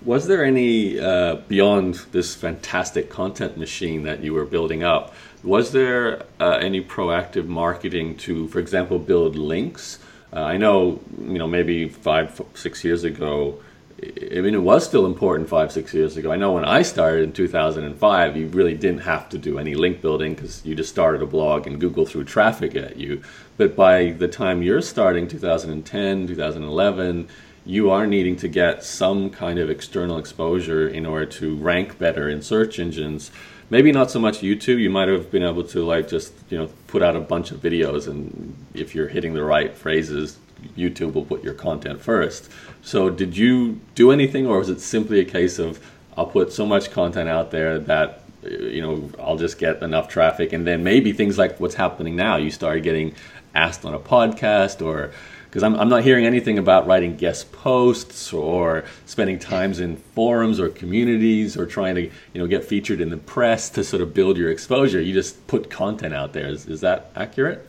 [0.03, 5.15] Was there any uh, beyond this fantastic content machine that you were building up?
[5.43, 9.99] Was there uh, any proactive marketing to, for example, build links?
[10.33, 13.61] Uh, I know, you know, maybe five, six years ago,
[14.03, 16.33] I mean, it was still important five, six years ago.
[16.33, 20.01] I know when I started in 2005, you really didn't have to do any link
[20.01, 23.23] building because you just started a blog and Google threw traffic at you.
[23.59, 27.29] But by the time you're starting, 2010, 2011,
[27.67, 32.29] you are needing to get some kind of external exposure in order to rank better
[32.31, 33.31] in search engines
[33.71, 34.79] maybe not so much YouTube.
[34.79, 37.61] You might have been able to like just you know put out a bunch of
[37.61, 40.39] videos, and if you're hitting the right phrases,
[40.77, 42.51] YouTube will put your content first.
[42.83, 45.81] So did you do anything, or was it simply a case of
[46.17, 50.53] I'll put so much content out there that you know I'll just get enough traffic,
[50.53, 53.15] and then maybe things like what's happening now, you start getting
[53.55, 55.13] asked on a podcast or
[55.51, 60.61] because I'm, I'm not hearing anything about writing guest posts or spending times in forums
[60.61, 64.15] or communities or trying to you know get featured in the press to sort of
[64.15, 65.01] build your exposure.
[65.01, 66.49] You just put content out there.
[66.49, 67.67] Is, is that accurate?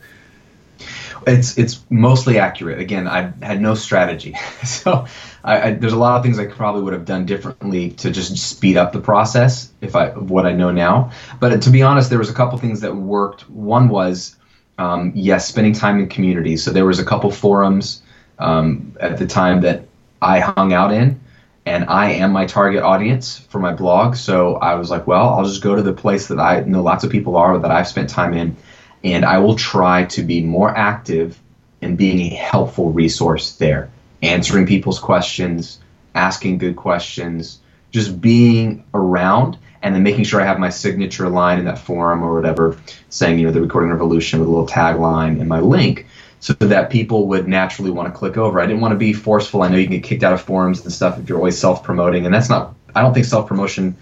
[1.26, 2.80] It's it's mostly accurate.
[2.80, 5.06] Again, I had no strategy, so
[5.44, 8.36] I, I, there's a lot of things I probably would have done differently to just
[8.36, 11.12] speed up the process if I what I know now.
[11.38, 13.48] But to be honest, there was a couple things that worked.
[13.48, 14.36] One was
[14.78, 16.62] um, yes, spending time in communities.
[16.62, 18.02] So there was a couple forums
[18.38, 19.86] um, at the time that
[20.20, 21.20] I hung out in,
[21.66, 24.16] and I am my target audience for my blog.
[24.16, 27.04] So I was like, well, I'll just go to the place that I know lots
[27.04, 28.56] of people are that I've spent time in,
[29.04, 31.40] and I will try to be more active
[31.80, 33.90] in being a helpful resource there,
[34.22, 35.80] answering people's questions,
[36.14, 37.60] asking good questions,
[37.90, 42.22] just being around and then making sure I have my signature line in that forum
[42.22, 46.06] or whatever, saying you know the recording revolution with a little tagline and my link,
[46.38, 48.60] so that people would naturally want to click over.
[48.60, 49.62] I didn't want to be forceful.
[49.62, 51.82] I know you can get kicked out of forums and stuff if you're always self
[51.82, 52.74] promoting, and that's not.
[52.94, 53.96] I don't think self promotion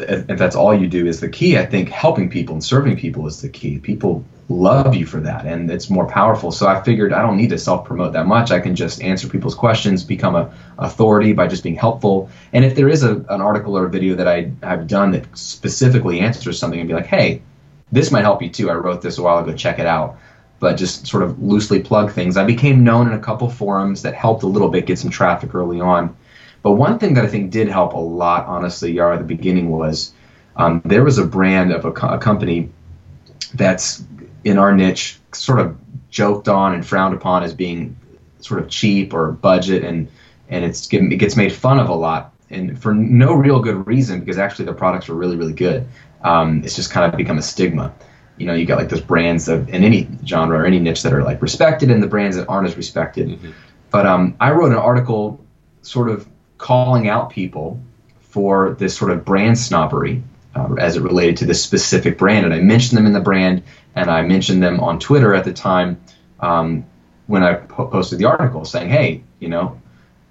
[0.00, 3.26] if that's all you do is the key i think helping people and serving people
[3.26, 3.78] is the key.
[3.78, 6.50] People love you for that and it's more powerful.
[6.50, 8.50] So i figured i don't need to self promote that much.
[8.50, 12.30] I can just answer people's questions become a authority by just being helpful.
[12.52, 15.26] And if there is a, an article or a video that i have done that
[15.36, 17.42] specifically answers something and be like hey
[17.92, 18.70] this might help you too.
[18.70, 19.54] I wrote this a while ago.
[19.54, 20.18] Check it out.
[20.58, 22.36] But just sort of loosely plug things.
[22.36, 25.54] I became known in a couple forums that helped a little bit get some traffic
[25.54, 26.14] early on
[26.62, 29.70] but one thing that I think did help a lot, honestly, Yaro, at the beginning
[29.70, 30.12] was
[30.56, 32.70] um, there was a brand of a, co- a, company
[33.54, 34.04] that's
[34.44, 35.76] in our niche, sort of
[36.10, 37.96] joked on and frowned upon as being
[38.40, 40.08] sort of cheap or budget, and
[40.48, 44.20] and it's it gets made fun of a lot, and for no real good reason
[44.20, 45.86] because actually the products are really really good.
[46.22, 47.94] Um, it's just kind of become a stigma.
[48.36, 51.12] You know, you got like those brands of in any genre or any niche that
[51.12, 53.28] are like respected, and the brands that aren't as respected.
[53.28, 53.50] Mm-hmm.
[53.90, 55.44] But um, I wrote an article,
[55.82, 56.28] sort of
[56.60, 57.80] calling out people
[58.20, 60.22] for this sort of brand snobbery
[60.54, 62.44] uh, as it related to this specific brand.
[62.44, 63.62] And I mentioned them in the brand,
[63.96, 66.00] and I mentioned them on Twitter at the time
[66.38, 66.84] um,
[67.26, 69.80] when I po- posted the article, saying, "Hey, you know,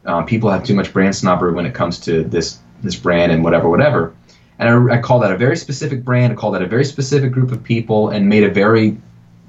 [0.06, 3.44] um, people have too much brand snobbery when it comes to this this brand and
[3.44, 4.14] whatever, whatever."
[4.60, 7.32] And I, I called that a very specific brand, I called that a very specific
[7.32, 8.98] group of people, and made a very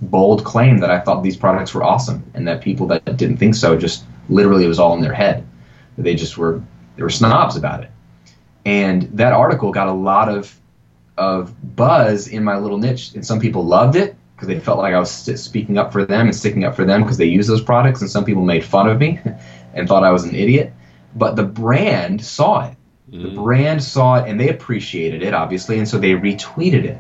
[0.00, 3.54] bold claim that I thought these products were awesome, and that people that didn't think
[3.54, 5.46] so just literally it was all in their head.
[6.02, 6.62] They just were
[6.96, 7.90] they were snobs about it.
[8.64, 10.54] And that article got a lot of
[11.16, 14.94] of buzz in my little niche, and some people loved it because they felt like
[14.94, 17.62] I was speaking up for them and sticking up for them because they use those
[17.62, 19.20] products, and some people made fun of me
[19.74, 20.72] and thought I was an idiot.
[21.14, 22.76] But the brand saw it.
[23.10, 23.22] Mm.
[23.22, 26.98] The brand saw it and they appreciated it, obviously, and so they retweeted it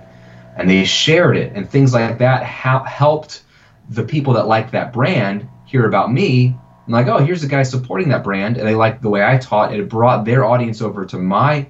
[0.56, 3.42] and they shared it, and things like that ha- helped
[3.88, 6.56] the people that liked that brand hear about me
[6.90, 9.38] I'm like, oh, here's a guy supporting that brand, and they like the way I
[9.38, 11.68] taught, and it brought their audience over to my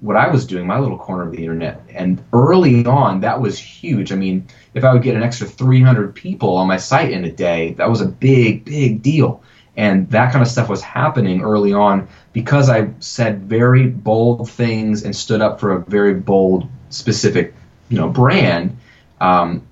[0.00, 1.80] what I was doing, my little corner of the internet.
[1.88, 4.12] And early on, that was huge.
[4.12, 7.32] I mean, if I would get an extra 300 people on my site in a
[7.32, 9.42] day, that was a big, big deal.
[9.76, 15.02] And that kind of stuff was happening early on because I said very bold things
[15.02, 17.54] and stood up for a very bold, specific,
[17.88, 18.76] you know, brand.
[19.20, 19.66] Um,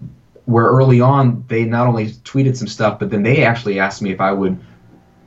[0.46, 4.10] where early on they not only tweeted some stuff, but then they actually asked me
[4.10, 4.58] if I would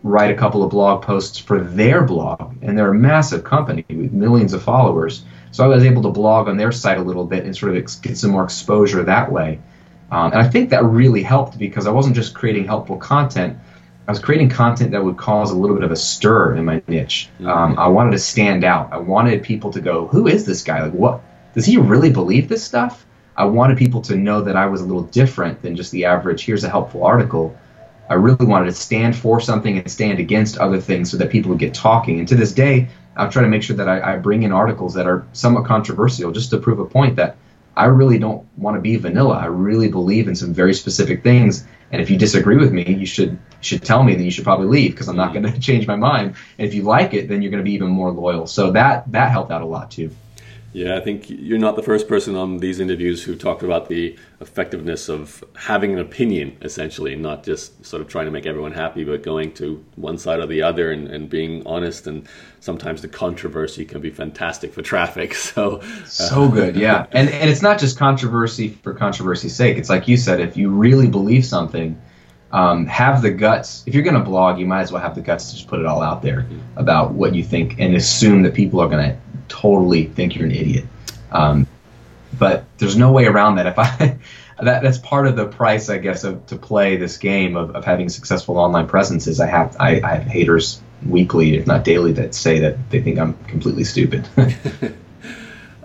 [0.03, 4.13] write a couple of blog posts for their blog, and they're a massive company with
[4.13, 5.23] millions of followers.
[5.51, 7.77] So I was able to blog on their site a little bit and sort of
[7.77, 9.59] ex- get some more exposure that way.
[10.11, 13.57] Um, and I think that really helped because I wasn't just creating helpful content.
[14.07, 16.81] I was creating content that would cause a little bit of a stir in my
[16.87, 17.29] niche.
[17.35, 17.47] Mm-hmm.
[17.47, 18.91] Um, I wanted to stand out.
[18.91, 20.81] I wanted people to go, "Who is this guy?
[20.81, 21.21] Like, what
[21.53, 23.05] does he really believe this stuff?"
[23.37, 26.43] I wanted people to know that I was a little different than just the average.
[26.43, 27.55] Here's a helpful article.
[28.09, 31.49] I really wanted to stand for something and stand against other things so that people
[31.49, 32.19] would get talking.
[32.19, 34.93] And to this day, I'll try to make sure that I, I bring in articles
[34.95, 37.37] that are somewhat controversial just to prove a point that
[37.75, 39.37] I really don't want to be vanilla.
[39.37, 41.65] I really believe in some very specific things.
[41.91, 44.15] And if you disagree with me, you should should tell me.
[44.15, 46.35] Then you should probably leave because I'm not going to change my mind.
[46.57, 48.47] And if you like it, then you're going to be even more loyal.
[48.47, 50.11] So that that helped out a lot too.
[50.71, 54.15] Yeah, I think you're not the first person on these interviews who talked about the
[54.39, 59.03] effectiveness of having an opinion, essentially, not just sort of trying to make everyone happy,
[59.03, 62.05] but going to one side or the other and, and being honest.
[62.05, 62.27] And
[62.59, 65.35] sometimes the controversy can be fantastic for traffic.
[65.49, 67.07] So, uh, so good, yeah.
[67.11, 69.77] And and it's not just controversy for controversy's sake.
[69.77, 71.99] It's like you said, if you really believe something,
[72.51, 73.83] um, have the guts.
[73.87, 75.79] If you're going to blog, you might as well have the guts to just put
[75.79, 79.17] it all out there about what you think and assume that people are going to
[79.49, 80.85] totally think you're an idiot.
[81.31, 81.67] Um,
[82.37, 83.67] but there's no way around that.
[83.67, 84.17] If I
[84.61, 87.85] that that's part of the price, I guess, of to play this game of, of
[87.85, 92.13] having successful online presence is I have I, I have haters weekly, if not daily,
[92.13, 94.27] that say that they think I'm completely stupid.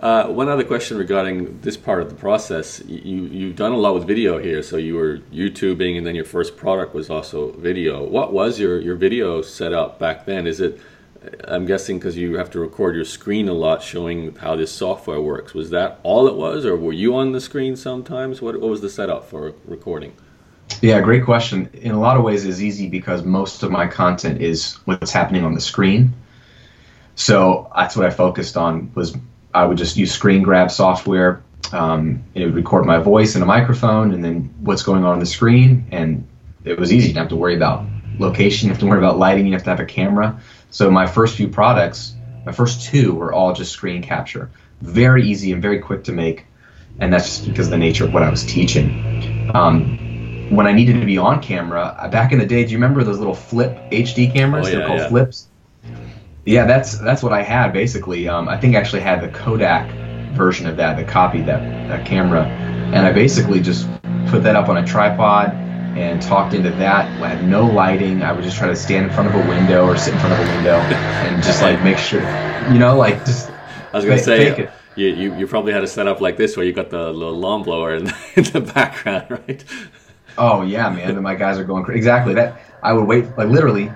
[0.05, 2.79] Uh, one other question regarding this part of the process.
[2.85, 4.61] You, you've done a lot with video here.
[4.61, 8.03] So you were YouTubing and then your first product was also video.
[8.03, 10.45] What was your, your video setup back then?
[10.45, 10.79] Is it,
[11.47, 15.21] I'm guessing because you have to record your screen a lot showing how this software
[15.21, 15.53] works.
[15.53, 18.41] Was that all it was or were you on the screen sometimes?
[18.41, 20.13] What, what was the setup for recording?
[20.81, 21.69] Yeah, great question.
[21.73, 25.43] In a lot of ways, it's easy because most of my content is what's happening
[25.43, 26.13] on the screen.
[27.15, 29.15] So that's what I focused on was
[29.53, 31.43] I would just use screen grab software.
[31.71, 35.19] Um, it would record my voice and a microphone and then what's going on on
[35.19, 35.87] the screen.
[35.91, 36.27] And
[36.63, 37.07] it was easy.
[37.07, 37.85] You didn't have to worry about
[38.19, 38.67] location.
[38.67, 39.45] You have to worry about lighting.
[39.45, 40.41] You have to have a camera.
[40.69, 44.49] So my first few products, my first two were all just screen capture.
[44.81, 46.45] very easy and very quick to make,
[46.99, 49.49] and that's just because of the nature of what I was teaching.
[49.53, 49.97] Um,
[50.49, 53.03] when I needed to be on camera, uh, back in the day, do you remember
[53.03, 54.67] those little flip HD cameras?
[54.67, 55.09] Oh, yeah, They're called yeah.
[55.09, 55.47] flips.
[56.45, 58.27] Yeah, that's that's what I had basically.
[58.27, 59.89] Um, I think I actually had the Kodak
[60.35, 63.87] version of that, the copy that that camera, and I basically just
[64.27, 65.51] put that up on a tripod
[65.95, 67.05] and talked into that.
[67.21, 68.21] I had no lighting.
[68.21, 70.33] I would just try to stand in front of a window or sit in front
[70.33, 72.21] of a window and just like make sure,
[72.71, 75.83] you know, like just I was going to Fa- say, you, you, you probably had
[75.83, 78.61] a setup like this where you got the little lawn blower in the, in the
[78.61, 79.63] background, right?
[80.37, 81.11] Oh yeah, man.
[81.11, 81.99] And my guys are going crazy.
[81.99, 82.59] Exactly that.
[82.83, 83.91] I would wait, like literally,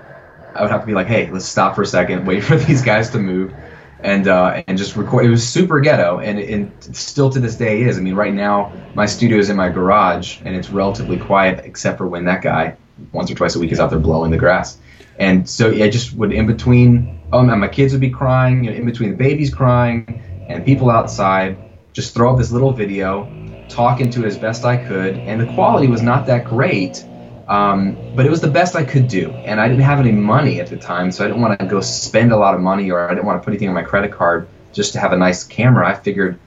[0.56, 2.82] I would have to be like, hey, let's stop for a second, wait for these
[2.82, 3.54] guys to move,
[4.02, 5.26] and uh, and just record.
[5.26, 7.97] It was super ghetto, and and still to this day is.
[7.97, 11.97] I mean, right now my studio is in my garage, and it's relatively quiet except
[11.97, 12.76] for when that guy
[13.12, 14.78] once or twice a week is out there blowing the grass.
[15.18, 17.20] And so I just would in between.
[17.32, 18.64] Oh man, my kids would be crying.
[18.64, 21.58] You know, in between the babies crying and people outside,
[21.93, 23.32] just throw up this little video,
[23.68, 27.06] talk into it as best I could, and the quality was not that great.
[27.50, 30.62] Um, but it was the best I could do, and I didn't have any money
[30.62, 33.10] at the time, so I didn't want to go spend a lot of money, or
[33.10, 35.43] I didn't want to put anything on my credit card just to have a nice
[35.43, 35.88] camera.
[35.89, 36.38] I figured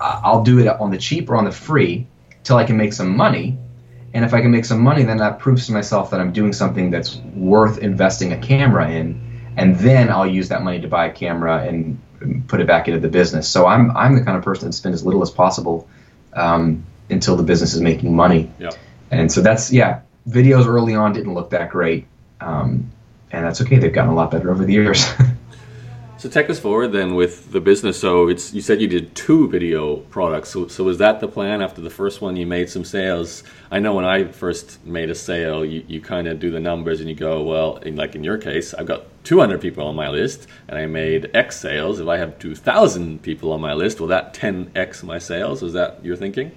[0.00, 2.08] I- I'll do it on the cheap or on the free
[2.42, 3.56] till I can make some money,
[4.12, 6.52] and if I can make some money, then that proves to myself that I'm doing
[6.52, 9.20] something that's worth investing a camera in,
[9.56, 11.98] and then I'll use that money to buy a camera and
[12.48, 13.48] put it back into the business.
[13.48, 15.86] So I'm I'm the kind of person that spends as little as possible
[16.34, 18.50] um, until the business is making money.
[19.12, 22.06] And so that's yeah, videos early on didn't look that great,
[22.40, 22.90] um,
[23.30, 23.78] and that's okay.
[23.78, 25.06] They've gotten a lot better over the years.
[26.22, 27.98] So take us forward then with the business.
[27.98, 30.50] So it's you said you did two video products.
[30.50, 31.60] So, so was that the plan?
[31.60, 33.42] After the first one, you made some sales.
[33.72, 37.00] I know when I first made a sale, you, you kind of do the numbers
[37.00, 40.08] and you go, well, in, like in your case, I've got 200 people on my
[40.10, 41.98] list and I made X sales.
[41.98, 45.60] If I have 2,000 people on my list, will that 10x my sales?
[45.64, 46.52] Is that your thinking?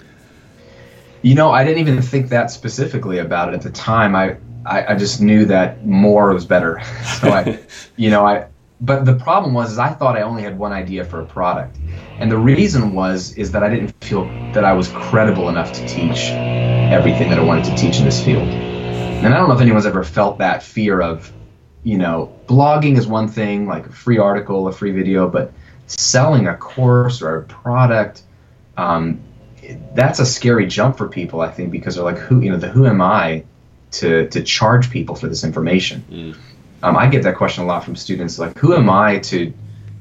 [1.26, 4.16] You know, I didn't even think that specifically about it at the time.
[4.16, 6.84] I, I, I just knew that more was better.
[7.20, 7.60] So I,
[7.96, 8.46] you know, I,
[8.80, 11.80] but the problem was is I thought I only had one idea for a product.
[12.20, 15.88] And the reason was is that I didn't feel that I was credible enough to
[15.88, 18.48] teach everything that I wanted to teach in this field.
[18.48, 21.34] And I don't know if anyone's ever felt that fear of,
[21.84, 25.54] you know, blogging is one thing, like a free article, a free video, but
[25.88, 28.22] selling a course or a product,
[28.78, 29.24] um,
[29.94, 32.70] that's a scary jump for people, I think, because they're like, who, you know, the
[32.70, 33.44] who am I
[33.92, 36.04] to to charge people for this information?
[36.84, 39.54] Um, I get that question a lot from students, like, who am I to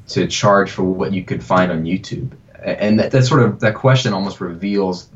[0.08, 2.30] to charge for what you could find on YouTube?
[2.62, 5.08] And that, that sort of that question almost reveals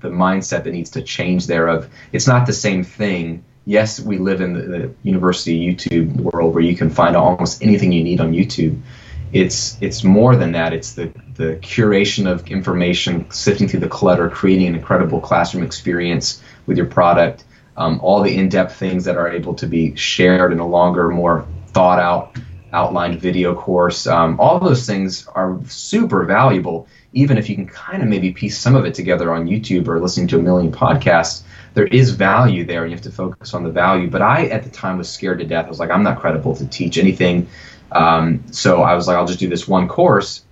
[0.00, 1.68] the mindset that needs to change there.
[1.68, 3.44] Of it's not the same thing.
[3.66, 7.92] Yes, we live in the, the university YouTube world where you can find almost anything
[7.92, 8.80] you need on YouTube.
[9.32, 10.72] It's it's more than that.
[10.72, 16.42] It's the the curation of information, sifting through the clutter, creating an incredible classroom experience
[16.66, 17.44] with your product.
[17.78, 21.46] Um, all the in-depth things that are able to be shared in a longer, more
[21.68, 22.36] thought-out,
[22.74, 24.06] outlined video course.
[24.06, 26.86] Um, all those things are super valuable.
[27.14, 29.98] Even if you can kind of maybe piece some of it together on YouTube or
[29.98, 33.64] listening to a million podcasts, there is value there, and you have to focus on
[33.64, 34.10] the value.
[34.10, 35.64] But I, at the time, was scared to death.
[35.64, 37.48] I was like, I'm not credible to teach anything.
[37.90, 40.44] Um, so I was like, I'll just do this one course.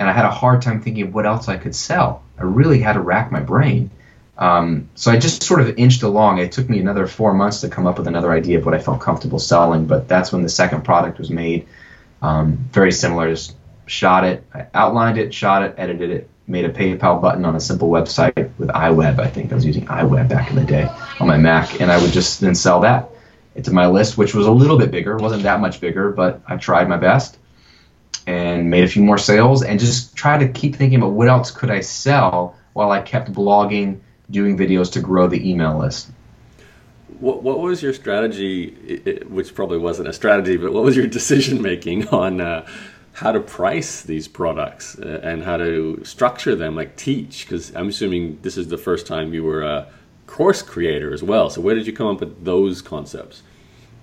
[0.00, 2.22] And I had a hard time thinking of what else I could sell.
[2.38, 3.90] I really had to rack my brain.
[4.38, 6.38] Um, so I just sort of inched along.
[6.38, 8.78] It took me another four months to come up with another idea of what I
[8.78, 9.84] felt comfortable selling.
[9.84, 11.68] But that's when the second product was made.
[12.22, 13.28] Um, very similar.
[13.28, 17.54] Just shot it, I outlined it, shot it, edited it, made a PayPal button on
[17.54, 19.18] a simple website with iWeb.
[19.18, 20.88] I think I was using iWeb back in the day
[21.18, 23.10] on my Mac, and I would just then sell that
[23.54, 25.18] into my list, which was a little bit bigger.
[25.18, 27.36] Wasn't that much bigger, but I tried my best
[28.30, 31.50] and made a few more sales and just try to keep thinking about what else
[31.50, 33.98] could I sell while I kept blogging,
[34.30, 36.08] doing videos to grow the email list.
[37.18, 41.60] What, what was your strategy, which probably wasn't a strategy, but what was your decision
[41.60, 42.66] making on uh,
[43.12, 47.44] how to price these products uh, and how to structure them, like teach?
[47.44, 49.88] Because I'm assuming this is the first time you were a
[50.28, 51.50] course creator as well.
[51.50, 53.42] So where did you come up with those concepts?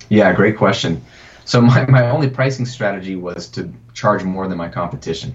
[0.09, 1.01] Yeah, great question.
[1.45, 3.71] So my, my only pricing strategy was to
[4.01, 5.31] charge more than my competition.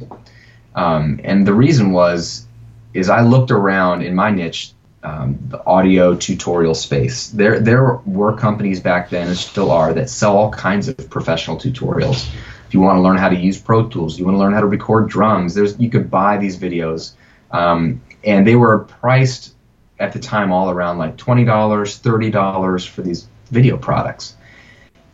[0.74, 2.46] Um, and the reason was,
[2.94, 7.30] is I looked around in my niche, um, the audio tutorial space.
[7.40, 11.56] There, there were companies back then, and still are, that sell all kinds of professional
[11.56, 12.28] tutorials.
[12.66, 14.60] If you want to learn how to use Pro Tools, you want to learn how
[14.60, 17.14] to record drums, there's you could buy these videos,
[17.50, 19.54] um, and they were priced
[19.98, 24.36] at the time all around like twenty dollars, thirty dollars for these video products.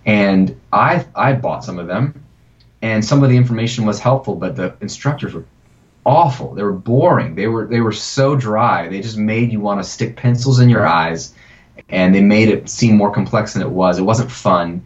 [0.06, 2.22] And I I bought some of them,
[2.82, 5.44] and some of the information was helpful, but the instructors were
[6.06, 6.54] awful.
[6.54, 7.34] They were boring.
[7.34, 8.88] They were they were so dry.
[8.88, 11.34] They just made you want to stick pencils in your eyes,
[11.88, 13.98] and they made it seem more complex than it was.
[13.98, 14.84] It wasn't fun.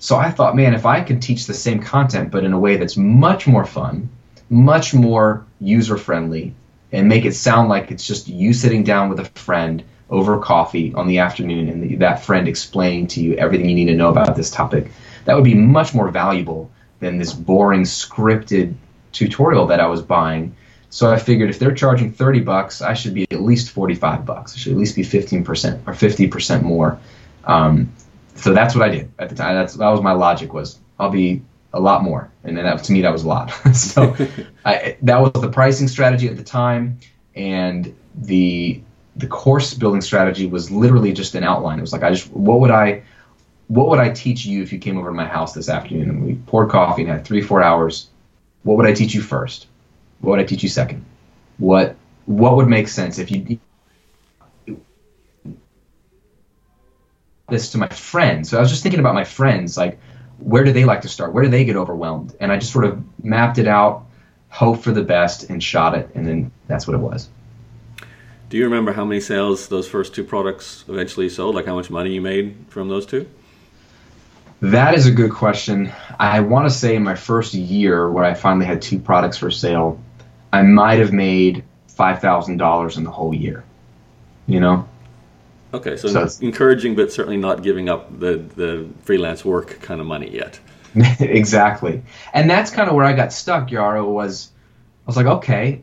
[0.00, 2.76] So I thought, man, if I could teach the same content but in a way
[2.76, 4.08] that's much more fun,
[4.48, 6.54] much more user friendly,
[6.92, 10.94] and make it sound like it's just you sitting down with a friend over coffee
[10.94, 14.34] on the afternoon and that friend explaining to you everything you need to know about
[14.34, 14.90] this topic,
[15.26, 16.70] that would be much more valuable
[17.00, 18.74] than this boring scripted
[19.12, 20.56] tutorial that I was buying.
[20.90, 24.54] So I figured if they're charging 30 bucks, I should be at least 45 bucks.
[24.54, 26.98] I should at least be 15% or 50% more.
[27.44, 27.92] Um,
[28.38, 29.54] so that's what I did at the time.
[29.54, 31.42] That's that was my logic was I'll be
[31.72, 33.50] a lot more, and then that, to me that was a lot.
[33.74, 34.14] so
[34.64, 37.00] I, that was the pricing strategy at the time,
[37.34, 38.80] and the
[39.16, 41.78] the course building strategy was literally just an outline.
[41.78, 43.02] It was like I just what would I
[43.68, 46.24] what would I teach you if you came over to my house this afternoon and
[46.24, 48.08] we poured coffee and had three four hours?
[48.62, 49.66] What would I teach you first?
[50.20, 51.04] What would I teach you second?
[51.58, 51.96] What
[52.26, 53.58] what would make sense if you
[57.48, 58.50] this to my friends.
[58.50, 59.98] So I was just thinking about my friends, like
[60.38, 61.32] where do they like to start?
[61.32, 62.36] Where do they get overwhelmed?
[62.40, 64.04] And I just sort of mapped it out,
[64.50, 67.28] hoped for the best, and shot it, and then that's what it was.
[68.48, 71.54] Do you remember how many sales those first two products eventually sold?
[71.54, 73.28] Like how much money you made from those two?
[74.60, 75.92] That is a good question.
[76.18, 79.50] I want to say in my first year, where I finally had two products for
[79.50, 80.00] sale,
[80.52, 83.64] I might have made five thousand dollars in the whole year.
[84.46, 84.88] You know,
[85.72, 90.06] Okay, so, so encouraging, but certainly not giving up the, the freelance work kind of
[90.06, 90.58] money yet.
[91.20, 92.02] exactly,
[92.32, 93.68] and that's kind of where I got stuck.
[93.68, 95.82] Yaro was, I was like, okay,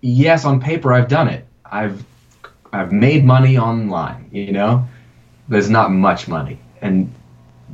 [0.00, 1.44] yes, on paper I've done it.
[1.64, 2.04] I've
[2.72, 4.86] I've made money online, you know,
[5.48, 7.12] there's not much money, and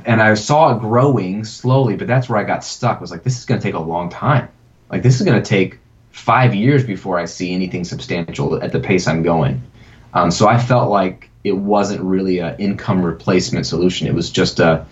[0.03, 2.97] and I saw it growing slowly, but that's where I got stuck.
[2.97, 4.49] I was like, this is going to take a long time.
[4.89, 5.79] Like this is going to take
[6.11, 9.61] five years before I see anything substantial at the pace I'm going.
[10.13, 14.07] Um, so I felt like it wasn't really an income replacement solution.
[14.07, 14.85] It was just a,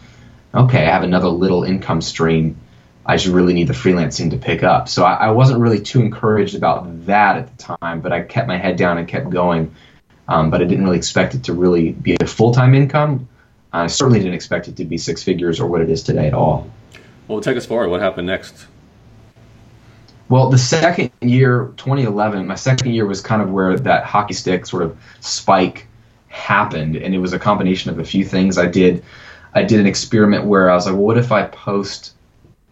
[0.54, 2.58] okay, I have another little income stream.
[3.06, 4.88] I just really need the freelancing to pick up.
[4.90, 8.48] So I, I wasn't really too encouraged about that at the time, but I kept
[8.48, 9.74] my head down and kept going.
[10.28, 13.28] Um, but I didn't really expect it to really be a full time income.
[13.74, 16.34] I certainly didn't expect it to be six figures or what it is today at
[16.36, 16.70] all.
[17.28, 17.90] Well, take us forward.
[17.90, 18.68] What happened next?
[20.30, 24.66] Well, the second year, 2011, my second year was kind of where that hockey stick
[24.66, 25.88] sort of spike
[26.28, 28.58] happened, and it was a combination of a few things.
[28.58, 29.04] I did,
[29.54, 32.14] I did an experiment where I was like, well, what if I post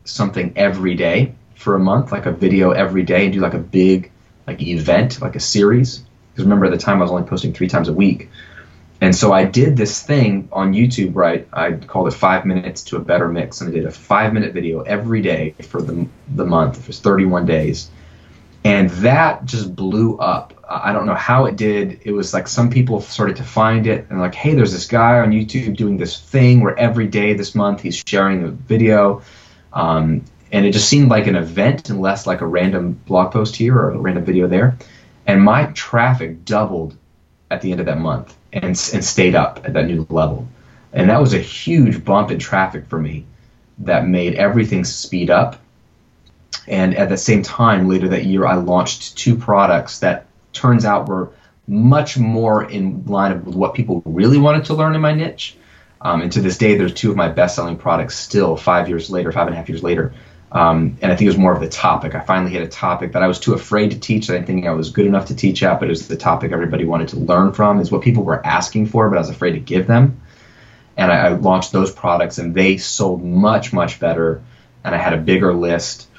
[0.06, 3.60] something every day for a month, like a video every day, and do like a
[3.60, 4.12] big
[4.48, 6.04] like event, like a series?
[6.32, 8.30] Because remember, at the time I was only posting three times a week.
[9.02, 11.48] And so I did this thing on YouTube, right?
[11.52, 14.54] I called it five minutes to a better mix, and I did a five minute
[14.54, 16.80] video every day for the, the month.
[16.80, 17.90] It was 31 days.
[18.64, 20.54] And that just blew up.
[20.70, 22.02] I don't know how it did.
[22.04, 25.20] It was like some people started to find it and like, hey, there's this guy
[25.20, 29.24] on YouTube doing this thing where every day this month he's sharing a video.
[29.74, 33.56] Um, and it just seemed like an event and less like a random blog post
[33.56, 34.78] here or a random video there.
[35.26, 36.96] And my traffic doubled
[37.50, 40.48] at the end of that month and, and stayed up at that new level.
[40.94, 43.26] And that was a huge bump in traffic for me
[43.80, 45.58] that made everything speed up.
[46.68, 51.08] And at the same time, later that year, I launched two products that turns out
[51.08, 51.32] were
[51.68, 55.56] much more in line with what people really wanted to learn in my niche.
[56.02, 59.32] Um, and to this day, there's two of my best-selling products still, five years later,
[59.32, 60.14] five and a half years later,
[60.52, 62.14] um, and I think it was more of the topic.
[62.14, 64.30] I finally hit a topic that I was too afraid to teach.
[64.30, 66.52] I didn't think I was good enough to teach at, but it was the topic
[66.52, 67.80] everybody wanted to learn from.
[67.80, 70.22] Is what people were asking for, but I was afraid to give them.
[70.98, 74.44] And I, I launched those products, and they sold much, much better.
[74.84, 76.10] And I had a bigger list,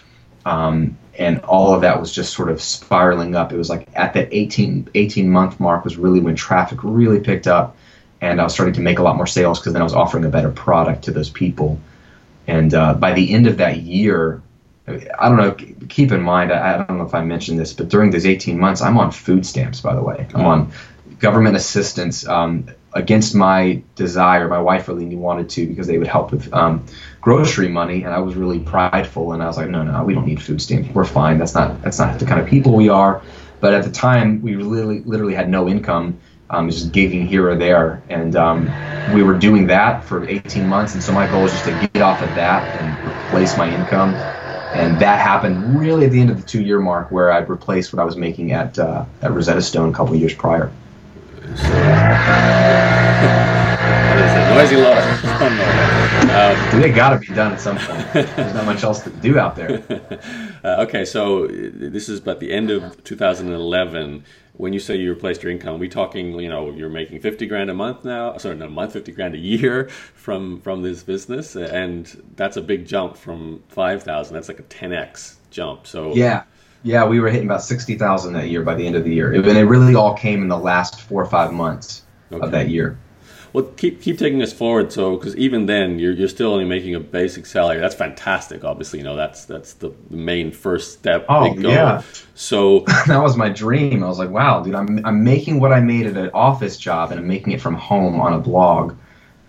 [0.47, 3.53] um, and all of that was just sort of spiraling up.
[3.53, 7.47] It was like at that 18, 18 month mark was really when traffic really picked
[7.47, 7.77] up,
[8.23, 10.25] and I was starting to make a lot more sales because then I was offering
[10.25, 11.79] a better product to those people.
[12.47, 14.43] And uh, by the end of that year,
[14.87, 15.53] I don't know.
[15.89, 18.59] Keep in mind, I, I, don't know if I mentioned this, but during those 18
[18.59, 19.81] months, I'm on food stamps.
[19.81, 20.73] By the way, I'm on
[21.21, 24.49] government assistance um, against my desire.
[24.49, 26.85] My wife really wanted to because they would help with um,
[27.21, 29.33] grocery money, and I was really prideful.
[29.33, 30.93] And I was like, no, no, we don't need food stamps.
[30.93, 31.39] We're fine.
[31.39, 33.23] That's not that's not the kind of people we are.
[33.61, 36.19] But at the time, we literally literally had no income
[36.53, 38.03] um, just gigging here or there.
[38.09, 38.71] And um,
[39.15, 40.95] we were doing that for 18 months.
[40.95, 44.15] And so my goal was just to get off of that and replace my income.
[44.75, 47.93] And that happened really at the end of the two year mark where I'd replaced
[47.93, 50.71] what I was making at, uh, at Rosetta Stone a couple years prior.
[51.41, 51.59] what
[54.19, 54.55] is it?
[54.55, 55.89] Noisy lawnmower.
[56.23, 58.11] Um, they got to be done at some point.
[58.13, 59.83] There's not much else to do out there.
[60.65, 64.25] Uh, okay, so this is about the end of 2011
[64.63, 67.69] when you say you replaced your income, we talking, you know, you're making 50 grand
[67.69, 71.57] a month now, sorry, not a month, 50 grand a year from, from this business.
[71.57, 72.07] And
[72.37, 74.33] that's a big jump from 5,000.
[74.33, 75.89] That's like a 10X jump.
[75.89, 76.45] So yeah,
[76.85, 79.33] yeah, we were hitting about 60,000 that year by the end of the year.
[79.33, 82.45] And it really all came in the last four or five months okay.
[82.45, 82.97] of that year.
[83.53, 84.93] Well, keep keep taking us forward.
[84.93, 87.81] So, because even then, you're you're still only making a basic salary.
[87.81, 88.65] That's fantastic.
[88.65, 91.27] Obviously, you know that's that's the main first step.
[91.29, 92.03] Oh yeah.
[92.35, 94.03] So that was my dream.
[94.03, 97.11] I was like, wow, dude, I'm I'm making what I made at an office job,
[97.11, 98.97] and I'm making it from home on a blog.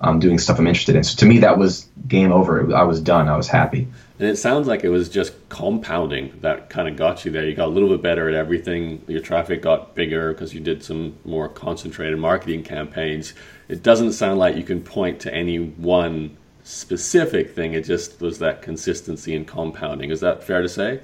[0.02, 1.04] I'm doing stuff I'm interested in.
[1.06, 2.76] So to me, that was game over.
[2.76, 3.30] I was done.
[3.30, 3.88] I was happy.
[4.24, 7.46] And it sounds like it was just compounding that kind of got you there.
[7.46, 9.04] You got a little bit better at everything.
[9.08, 13.34] Your traffic got bigger because you did some more concentrated marketing campaigns
[13.70, 17.74] it doesn't sound like you can point to any one specific thing.
[17.74, 20.12] It just was that consistency and compounding.
[20.12, 21.02] Is that fair to say?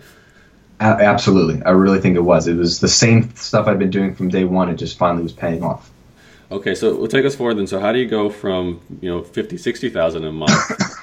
[0.80, 1.61] Absolutely.
[1.63, 2.47] I really think it was.
[2.47, 4.70] It was the same stuff I'd been doing from day one.
[4.70, 5.91] It just finally was paying off.
[6.51, 7.67] Okay, so we'll take us forward then.
[7.67, 10.51] So how do you go from you know 50, 60,000 a month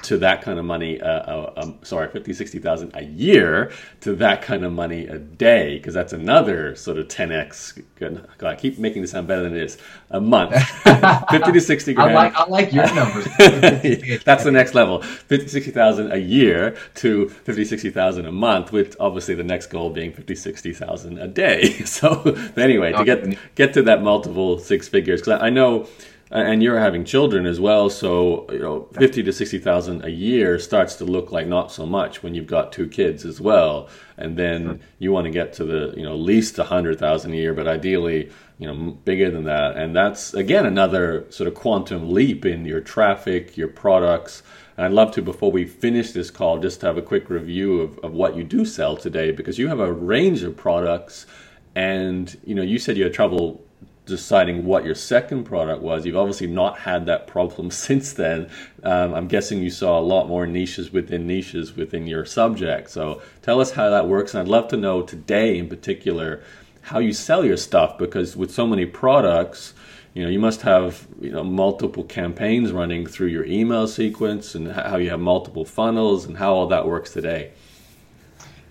[0.07, 1.01] to that kind of money?
[1.01, 5.77] Uh, uh, um, sorry, 50, 60,000 a year to that kind of money a day?
[5.77, 7.83] Because that's another sort of 10x.
[7.99, 9.77] God, I keep making this sound better than it is.
[10.11, 10.55] A month,
[11.29, 12.11] 50 to 60 grand.
[12.11, 13.25] I like, I like your numbers.
[14.23, 15.01] that's the next level.
[15.01, 20.13] 50, 60,000 a year to 50, 60,000 a month, with obviously the next goal being
[20.13, 21.75] 50, 60,000 a day.
[21.87, 25.87] So anyway, to get get to that multiple six figures, because I know,
[26.29, 30.09] Uh, and you're having children as well, so you know, fifty to sixty thousand a
[30.09, 33.87] year starts to look like not so much when you've got two kids as well,
[34.17, 37.37] and then you want to get to the you know least a hundred thousand a
[37.37, 42.11] year, but ideally you know bigger than that, and that's again another sort of quantum
[42.13, 44.43] leap in your traffic, your products.
[44.75, 47.97] And I'd love to, before we finish this call, just have a quick review of,
[47.99, 51.25] of what you do sell today, because you have a range of products.
[51.73, 53.63] And you know you said you had trouble
[54.07, 56.05] deciding what your second product was.
[56.05, 58.49] You've obviously not had that problem since then.
[58.83, 62.89] Um, I'm guessing you saw a lot more niches within niches within your subject.
[62.89, 64.33] So tell us how that works.
[64.33, 66.41] And I'd love to know today in particular
[66.81, 69.73] how you sell your stuff because with so many products,
[70.13, 74.71] you know, you must have you know multiple campaigns running through your email sequence and
[74.71, 77.51] how you have multiple funnels and how all that works today.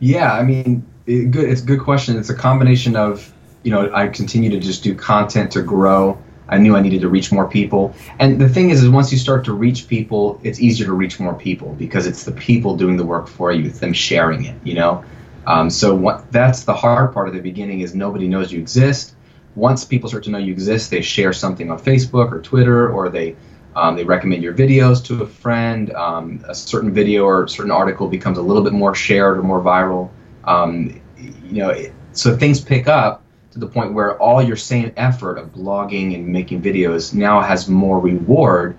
[0.01, 1.49] Yeah, I mean, it, good.
[1.49, 2.19] It's a good question.
[2.19, 3.33] It's a combination of
[3.67, 6.23] you know, I continue to just do content to grow.
[6.49, 7.97] I knew I needed to reach more people.
[8.21, 11.19] And the thing is, is once you start to reach people, it's easier to reach
[11.19, 14.57] more people because it's the people doing the work for you, it's them sharing it,
[14.63, 15.05] you know?
[15.49, 19.17] Um, so what, that's the hard part of the beginning is nobody knows you exist.
[19.57, 23.09] Once people start to know you exist, they share something on Facebook or Twitter, or
[23.09, 23.35] they
[23.75, 25.93] um, they recommend your videos to a friend.
[25.93, 29.43] Um, a certain video or a certain article becomes a little bit more shared or
[29.43, 30.09] more viral.
[30.45, 33.23] Um, you know, it, so things pick up
[33.57, 37.67] to the point where all your same effort of blogging and making videos now has
[37.69, 38.77] more reward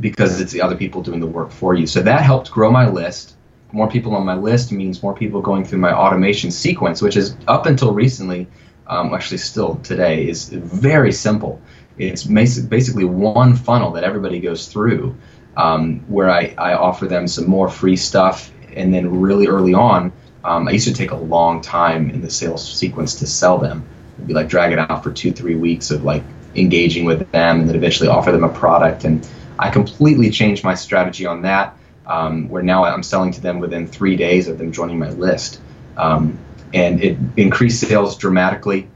[0.00, 1.86] because it's the other people doing the work for you.
[1.86, 3.36] So that helped grow my list.
[3.70, 7.36] More people on my list means more people going through my automation sequence, which is
[7.46, 8.48] up until recently,
[8.88, 11.60] um, actually still today, is very simple.
[11.96, 15.14] It's basically one funnel that everybody goes through
[15.56, 18.50] um, where I, I offer them some more free stuff.
[18.74, 20.12] And then really early on,
[20.42, 23.86] um, I used to take a long time in the sales sequence to sell them
[24.24, 26.22] be like drag it out for two three weeks of like
[26.54, 29.04] engaging with them and then eventually offer them a product.
[29.04, 33.58] And i completely changed my strategy on that um, where now i'm selling to them
[33.58, 35.60] within three days of them joining my list.
[35.96, 36.38] Um,
[36.74, 38.88] and it increased sales dramatically.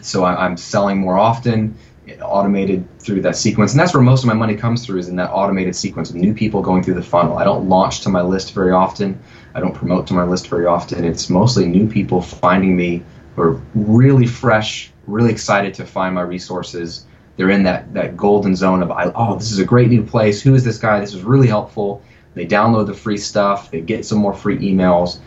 [0.00, 1.76] So I, i'm selling more often
[2.20, 3.72] automated through that sequence.
[3.72, 6.16] And that's where most of my money comes through is in that automated sequence of
[6.16, 7.38] new people going through the funnel.
[7.38, 9.18] I don't launch to my list very often.
[9.54, 11.04] I don't promote to my list very often.
[11.04, 13.02] It's mostly new people finding me
[13.36, 17.06] are really fresh, really excited to find my resources.
[17.36, 20.40] They're in that, that golden zone of, oh, this is a great new place.
[20.40, 21.00] Who is this guy?
[21.00, 22.02] This is really helpful.
[22.34, 25.18] They download the free stuff, they get some more free emails,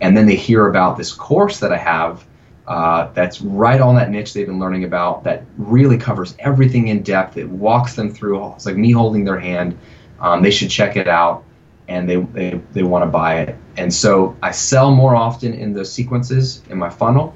[0.00, 2.24] and then they hear about this course that I have
[2.66, 7.02] uh, that's right on that niche they've been learning about that really covers everything in
[7.02, 7.36] depth.
[7.36, 8.54] It walks them through.
[8.54, 9.78] It's like me holding their hand.
[10.20, 11.44] Um, they should check it out
[11.88, 13.56] and they, they, they want to buy it.
[13.76, 17.34] And so I sell more often in those sequences in my funnel.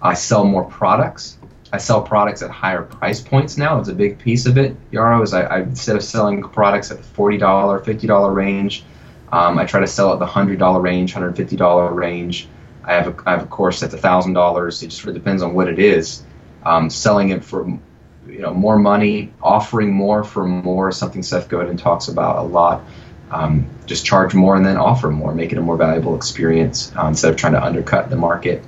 [0.00, 1.38] I sell more products.
[1.72, 3.78] I sell products at higher price points now.
[3.78, 6.98] It's a big piece of it, Yaro, is I, I instead of selling products at
[6.98, 8.84] the $40, $50 range,
[9.32, 12.48] um, I try to sell at the $100 range, $150 range.
[12.84, 14.82] I have a, I have a course that's $1,000.
[14.82, 16.22] It just really depends on what it is.
[16.64, 17.66] Um, selling it for
[18.26, 22.82] you know more money, offering more for more, something Seth Godin talks about a lot.
[23.32, 27.06] Um, just charge more and then offer more, make it a more valuable experience uh,
[27.06, 28.62] instead of trying to undercut the market.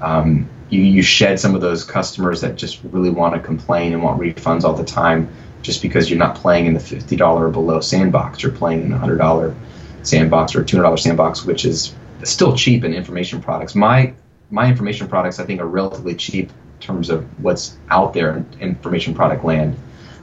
[0.00, 4.02] Um, you, you shed some of those customers that just really want to complain and
[4.02, 5.28] want refunds all the time
[5.62, 8.42] just because you're not playing in the $50 or below sandbox.
[8.42, 9.54] You're playing in the $100
[10.02, 11.94] sandbox or $200 sandbox, which is
[12.24, 13.74] still cheap in information products.
[13.74, 14.14] My
[14.50, 18.46] my information products, I think, are relatively cheap in terms of what's out there in
[18.60, 19.76] information product land.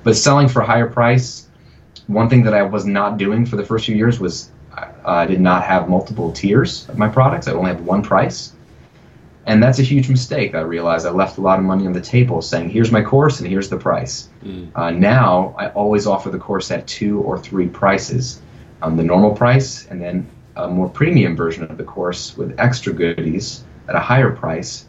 [0.03, 1.47] But selling for a higher price,
[2.07, 5.25] one thing that I was not doing for the first few years was uh, I
[5.25, 7.47] did not have multiple tiers of my products.
[7.47, 8.53] I only have one price.
[9.47, 10.55] And that's a huge mistake.
[10.55, 13.39] I realized I left a lot of money on the table saying, here's my course
[13.39, 14.27] and here's the price.
[14.43, 14.71] Mm.
[14.75, 18.41] Uh, now I always offer the course at two or three prices
[18.81, 22.93] um, the normal price and then a more premium version of the course with extra
[22.93, 24.85] goodies at a higher price.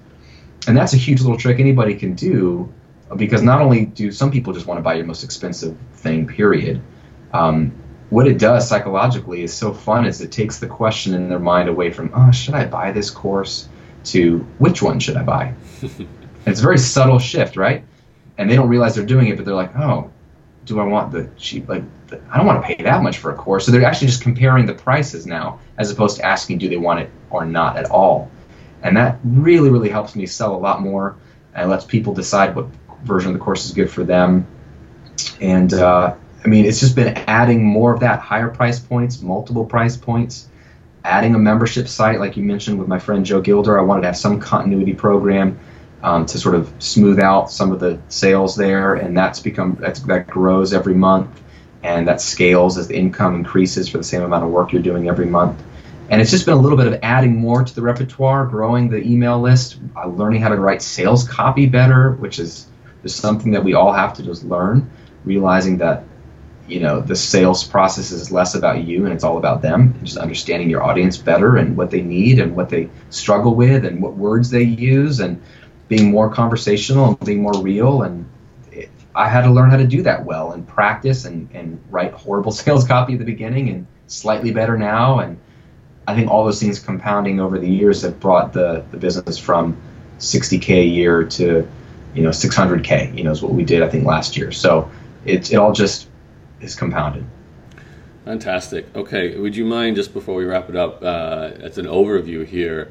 [0.66, 2.72] And that's a huge little trick anybody can do
[3.16, 6.82] because not only do some people just want to buy your most expensive thing, period.
[7.36, 7.72] Um,
[8.10, 11.68] what it does psychologically is so fun is it takes the question in their mind
[11.68, 13.68] away from, oh, should I buy this course?
[14.06, 15.54] to which one should I buy?
[16.46, 17.84] it's a very subtle shift, right?
[18.38, 20.10] And they don't realize they're doing it, but they're like, oh,
[20.64, 21.68] do I want the cheap?
[21.68, 23.66] Like, the, I don't want to pay that much for a course.
[23.66, 27.00] So they're actually just comparing the prices now, as opposed to asking, do they want
[27.00, 28.30] it or not at all?
[28.82, 31.16] And that really, really helps me sell a lot more
[31.54, 32.66] and lets people decide what
[33.04, 34.46] version of the course is good for them.
[35.40, 36.14] And uh,
[36.46, 40.48] I mean, it's just been adding more of that higher price points, multiple price points,
[41.04, 43.76] adding a membership site, like you mentioned with my friend Joe Gilder.
[43.76, 45.58] I wanted to have some continuity program
[46.04, 49.98] um, to sort of smooth out some of the sales there, and that's become that's,
[50.02, 51.42] that grows every month,
[51.82, 55.08] and that scales as the income increases for the same amount of work you're doing
[55.08, 55.60] every month.
[56.10, 59.02] And it's just been a little bit of adding more to the repertoire, growing the
[59.02, 62.68] email list, uh, learning how to write sales copy better, which is
[63.02, 64.88] just something that we all have to just learn,
[65.24, 66.04] realizing that
[66.68, 70.16] you know the sales process is less about you and it's all about them just
[70.16, 74.14] understanding your audience better and what they need and what they struggle with and what
[74.14, 75.40] words they use and
[75.88, 78.28] being more conversational and being more real and
[78.72, 82.12] it, i had to learn how to do that well and practice and, and write
[82.12, 85.38] horrible sales copy at the beginning and slightly better now and
[86.06, 89.76] I think all those things compounding over the years have brought the, the business from
[90.18, 91.68] 60k a year to
[92.14, 93.16] you know 600k.
[93.16, 94.52] You know is what we did I think last year.
[94.52, 94.90] So
[95.24, 96.08] it it all just
[96.60, 97.26] is compounded.
[98.24, 98.86] Fantastic.
[98.96, 102.90] Okay, would you mind just before we wrap it up, uh, as an overview here?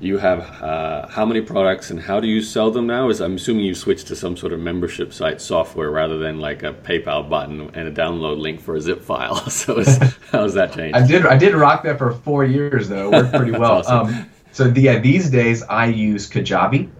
[0.00, 3.08] You have uh, how many products and how do you sell them now?
[3.08, 6.64] Is I'm assuming you switched to some sort of membership site software rather than like
[6.64, 9.36] a PayPal button and a download link for a zip file.
[9.48, 9.96] So is,
[10.32, 10.96] how's that changed?
[10.96, 13.12] I did I did rock that for four years though.
[13.12, 13.78] It worked pretty well.
[13.78, 14.08] awesome.
[14.08, 16.90] um, so the, yeah, these days I use Kajabi,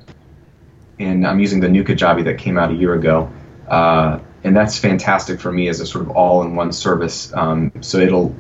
[1.01, 3.31] and I'm using the new Kajabi that came out a year ago.
[3.69, 7.33] Uh, and that's fantastic for me as a sort of all-in-one service.
[7.33, 8.37] Um, so it'll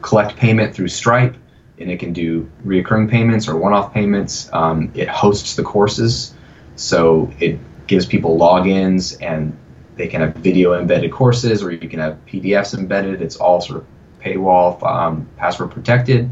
[0.00, 1.36] collect payment through Stripe,
[1.78, 4.48] and it can do reoccurring payments or one-off payments.
[4.52, 6.32] Um, it hosts the courses,
[6.76, 9.58] so it gives people logins, and
[9.96, 13.20] they can have video embedded courses, or you can have PDFs embedded.
[13.20, 13.86] It's all sort of
[14.20, 16.30] paywall, um, password protected.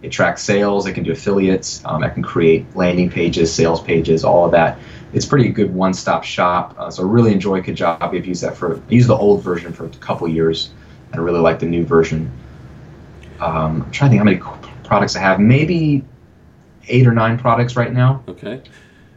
[0.00, 0.86] It tracks sales.
[0.86, 1.82] It can do affiliates.
[1.84, 4.78] Um, it can create landing pages, sales pages, all of that
[5.12, 6.74] it's pretty good one-stop shop.
[6.78, 8.02] Uh, so I really enjoy Kajabi.
[8.02, 10.70] I've used that for I used the old version for a couple years,
[11.12, 12.30] and I really like the new version.
[13.40, 15.40] Um, I'm trying to think how many products I have.
[15.40, 16.04] Maybe
[16.88, 18.22] eight or nine products right now.
[18.28, 18.62] Okay.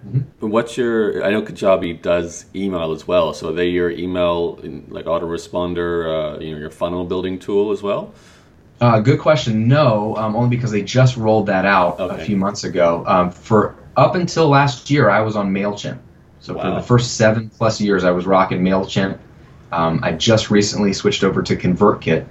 [0.08, 0.50] Mm-hmm.
[0.50, 1.24] What's your?
[1.24, 3.34] I know Kajabi does email as well.
[3.34, 7.82] So are they your email like autoresponder, uh, you know, your funnel building tool as
[7.82, 8.14] well?
[8.82, 9.68] Uh, good question.
[9.68, 12.22] No, um, only because they just rolled that out okay.
[12.22, 13.04] a few months ago.
[13.08, 16.00] Um, for up until last year, I was on Mailchimp.
[16.39, 16.64] So wow.
[16.64, 19.18] for the first seven plus years, I was rocking Mailchimp.
[19.72, 22.28] Um, I just recently switched over to ConvertKit.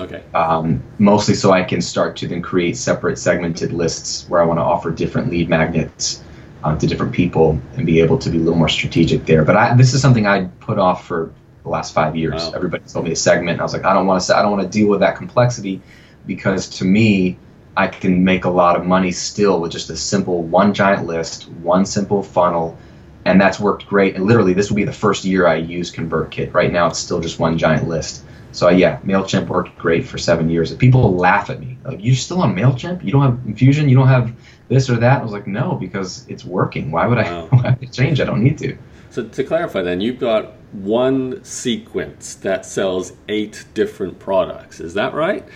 [0.00, 0.22] Okay.
[0.34, 4.58] Um, mostly so I can start to then create separate segmented lists where I want
[4.58, 6.22] to offer different lead magnets
[6.64, 9.44] um, to different people and be able to be a little more strategic there.
[9.44, 11.32] But I, this is something I put off for
[11.62, 12.42] the last five years.
[12.42, 12.52] Wow.
[12.54, 13.60] Everybody told me to segment.
[13.60, 14.36] I was like, I don't want to.
[14.36, 15.80] I don't want to deal with that complexity
[16.26, 17.38] because to me,
[17.76, 21.48] I can make a lot of money still with just a simple one giant list,
[21.48, 22.76] one simple funnel,
[23.24, 24.14] and that's worked great.
[24.14, 26.52] And literally, this will be the first year I use ConvertKit.
[26.52, 28.24] Right now, it's still just one giant list.
[28.52, 30.74] So yeah, Mailchimp worked great for seven years.
[30.74, 33.02] People laugh at me like, "You're still on Mailchimp?
[33.02, 33.88] You don't have Infusion?
[33.88, 34.34] You don't have
[34.68, 36.90] this or that?" I was like, "No, because it's working.
[36.90, 37.46] Why would I, wow.
[37.50, 38.20] why would I change?
[38.20, 38.76] I don't need to."
[39.08, 44.80] So to clarify, then you've got one sequence that sells eight different products.
[44.80, 45.46] Is that right?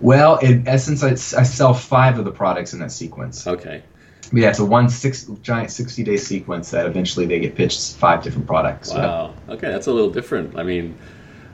[0.00, 3.46] Well, in essence, I, I sell five of the products in that sequence.
[3.46, 3.82] Okay.
[4.30, 7.96] But yeah, it's a one six giant sixty day sequence that eventually they get pitched
[7.96, 8.92] five different products.
[8.92, 9.34] Wow.
[9.48, 10.58] Okay, that's a little different.
[10.58, 10.96] I mean,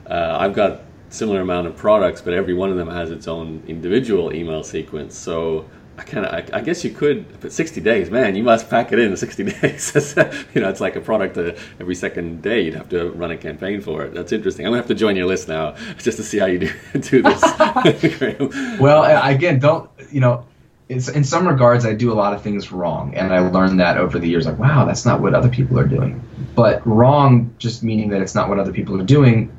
[0.07, 3.63] uh, I've got similar amount of products, but every one of them has its own
[3.67, 5.17] individual email sequence.
[5.17, 5.65] So
[5.97, 8.91] I kind of, I, I, guess you could, but 60 days, man, you must pack
[8.91, 10.15] it in 60 days.
[10.53, 12.61] you know, it's like a product uh, every second day.
[12.61, 14.13] You'd have to run a campaign for it.
[14.13, 14.65] That's interesting.
[14.65, 17.21] I'm gonna have to join your list now just to see how you do, do
[17.21, 17.41] this.
[18.79, 20.45] well, again, don't you know?
[20.87, 23.97] It's, in some regards, I do a lot of things wrong, and I learned that
[23.97, 24.45] over the years.
[24.45, 26.21] Like, wow, that's not what other people are doing.
[26.53, 29.51] But wrong, just meaning that it's not what other people are doing,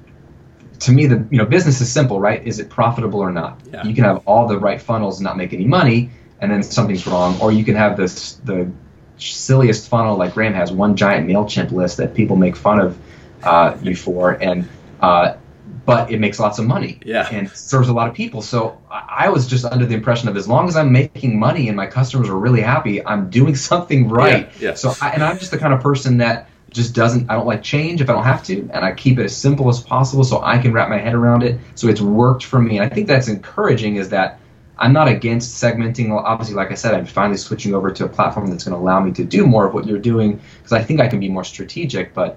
[0.81, 3.83] to me the you know business is simple right is it profitable or not yeah.
[3.85, 6.11] you can have all the right funnels and not make any money
[6.41, 8.71] and then something's wrong or you can have this the
[9.19, 12.99] silliest funnel like graham has one giant mailchimp list that people make fun of
[13.43, 14.69] uh, you for and
[15.01, 15.37] uh,
[15.85, 17.29] but it makes lots of money yeah.
[17.31, 20.49] and serves a lot of people so i was just under the impression of as
[20.49, 24.51] long as i'm making money and my customers are really happy i'm doing something right
[24.61, 24.75] yeah, yeah.
[24.75, 27.63] so I, and i'm just the kind of person that just doesn't I don't like
[27.63, 30.43] change if I don't have to and I keep it as simple as possible so
[30.43, 33.07] I can wrap my head around it so it's worked for me and I think
[33.07, 34.41] that's encouraging is that
[34.79, 38.49] I'm not against segmenting obviously like I said I'm finally switching over to a platform
[38.49, 41.01] that's going to allow me to do more of what you're doing because I think
[41.01, 42.37] I can be more strategic but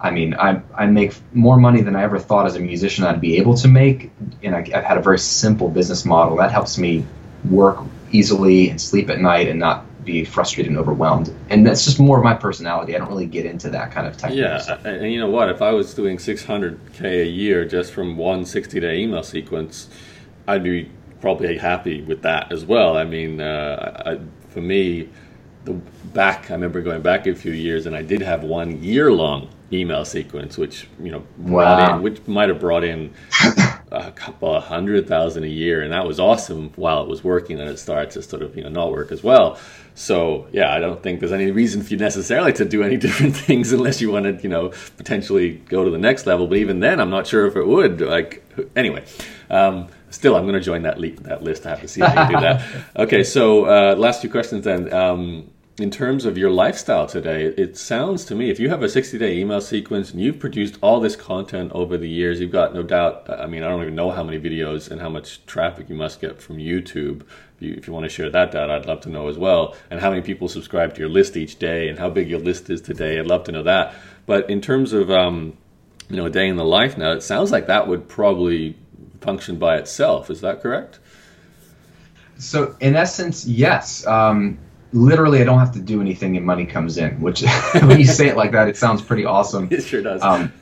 [0.00, 3.20] I mean I, I make more money than I ever thought as a musician I'd
[3.20, 4.10] be able to make
[4.42, 7.04] and I, I've had a very simple business model that helps me
[7.50, 7.78] work
[8.12, 11.34] easily and sleep at night and not be frustrated and overwhelmed.
[11.50, 12.94] And that's just more of my personality.
[12.94, 14.38] I don't really get into that kind of technique.
[14.38, 15.50] Yeah, and you know what?
[15.50, 19.88] If I was doing 600k a year just from one 60-day email sequence,
[20.48, 20.90] I'd be
[21.20, 22.96] probably happy with that as well.
[22.96, 25.08] I mean, uh, I, for me,
[25.64, 29.48] the back I remember going back a few years, and I did have one year-long
[29.72, 31.96] email sequence, which you know wow.
[31.96, 33.12] in, which might have brought in
[33.90, 37.60] a couple of hundred thousand a year, and that was awesome while it was working.
[37.60, 39.58] And it started to sort of you know not work as well.
[39.94, 43.36] So yeah, I don't think there's any reason for you necessarily to do any different
[43.36, 46.46] things unless you want to, you know, potentially go to the next level.
[46.46, 48.00] But even then, I'm not sure if it would.
[48.00, 48.44] Like
[48.76, 49.04] anyway,
[49.50, 51.66] um, still, I'm going to join that le- that list.
[51.66, 52.62] I have to see how you do that.
[52.96, 54.92] Okay, so uh, last few questions then.
[54.92, 58.88] Um, in terms of your lifestyle today, it sounds to me if you have a
[58.88, 62.74] 60 day email sequence and you've produced all this content over the years, you've got
[62.74, 63.28] no doubt.
[63.28, 66.20] I mean, I don't even know how many videos and how much traffic you must
[66.20, 67.22] get from YouTube.
[67.56, 69.76] If you, if you want to share that data, I'd love to know as well.
[69.90, 72.70] And how many people subscribe to your list each day and how big your list
[72.70, 73.18] is today.
[73.18, 73.94] I'd love to know that.
[74.24, 75.58] But in terms of, um,
[76.08, 78.76] you know, a day in the life now, it sounds like that would probably
[79.26, 80.30] function by itself.
[80.30, 81.00] Is that correct?
[82.38, 84.06] So, in essence, yes.
[84.06, 84.58] Um,
[84.92, 87.20] literally I don't have to do anything and money comes in.
[87.20, 87.42] Which
[87.82, 89.68] when you say it like that, it sounds pretty awesome.
[89.70, 90.22] It sure does.
[90.22, 90.52] Um,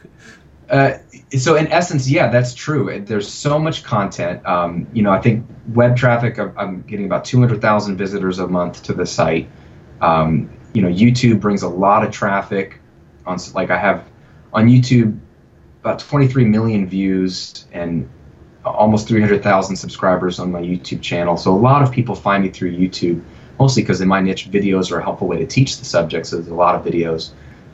[0.71, 0.95] uh,
[1.37, 3.05] so in essence, yeah, that's true.
[3.05, 4.45] There's so much content.
[4.47, 6.39] Um, you know, I think web traffic.
[6.39, 9.49] I'm getting about 200,000 visitors a month to the site.
[10.01, 12.81] Um, you know, YouTube brings a lot of traffic.
[13.27, 14.09] On like I have
[14.53, 15.19] on YouTube
[15.81, 18.09] about 23 million views and
[18.65, 21.37] almost 300,000 subscribers on my YouTube channel.
[21.37, 23.23] So a lot of people find me through YouTube
[23.59, 26.27] mostly because in my niche, videos are a helpful way to teach the subject.
[26.27, 27.31] So there's a lot of videos.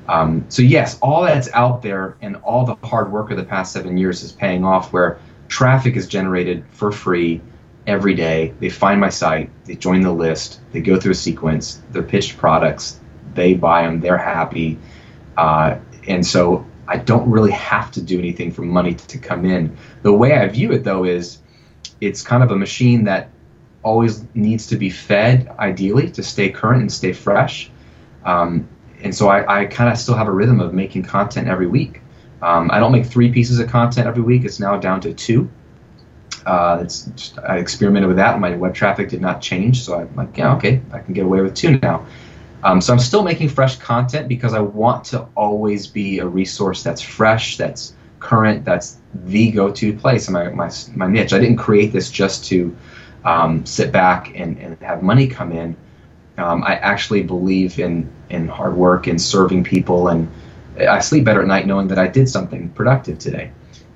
[0.09, 3.73] Um, so yes, all that's out there and all the hard work of the past
[3.73, 4.93] seven years is paying off.
[4.93, 5.19] Where
[5.49, 7.41] traffic is generated for free
[7.87, 8.55] every day.
[8.61, 12.37] They find my site, they join the list, they go through a sequence, they're pitched
[12.37, 13.01] products,
[13.35, 14.79] they buy them, they're happy,
[15.37, 19.77] uh, and so I don't really have to do anything for money to come in.
[20.03, 21.39] The way I view it though is
[22.01, 23.29] it's kind of a machine that
[23.83, 27.71] always needs to be fed, ideally, to stay current and stay fresh.
[28.25, 28.69] Um,
[29.03, 32.03] and so I, I kind of still have a rhythm of making content every week.
[32.43, 34.45] Um, I don't make three pieces of content every week.
[34.45, 35.49] It's now down to two.
[36.45, 38.41] Uh, just, I experimented with that.
[38.41, 41.41] My web traffic did not change, so I'm like, yeah, okay, I can get away
[41.41, 42.07] with two now.
[42.63, 46.83] Um, so I'm still making fresh content because I want to always be a resource
[46.83, 51.33] that's fresh, that's current, that's the go-to place in my, my, my niche.
[51.33, 52.77] I didn't create this just to
[53.25, 55.77] um, sit back and, and have money come in.
[56.37, 60.31] Um, I actually believe in in hard work and serving people, and
[60.79, 63.51] I sleep better at night knowing that I did something productive today.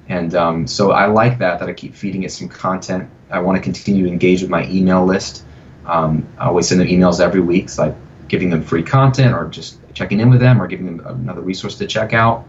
[0.09, 3.09] And um, so I like that that I keep feeding it some content.
[3.31, 5.45] I want to continue to engage with my email list.
[5.87, 7.97] Um, I always send them emails every week, so I'm
[8.29, 11.77] giving them free content or just checking in with them or giving them another resource
[11.79, 12.47] to check out.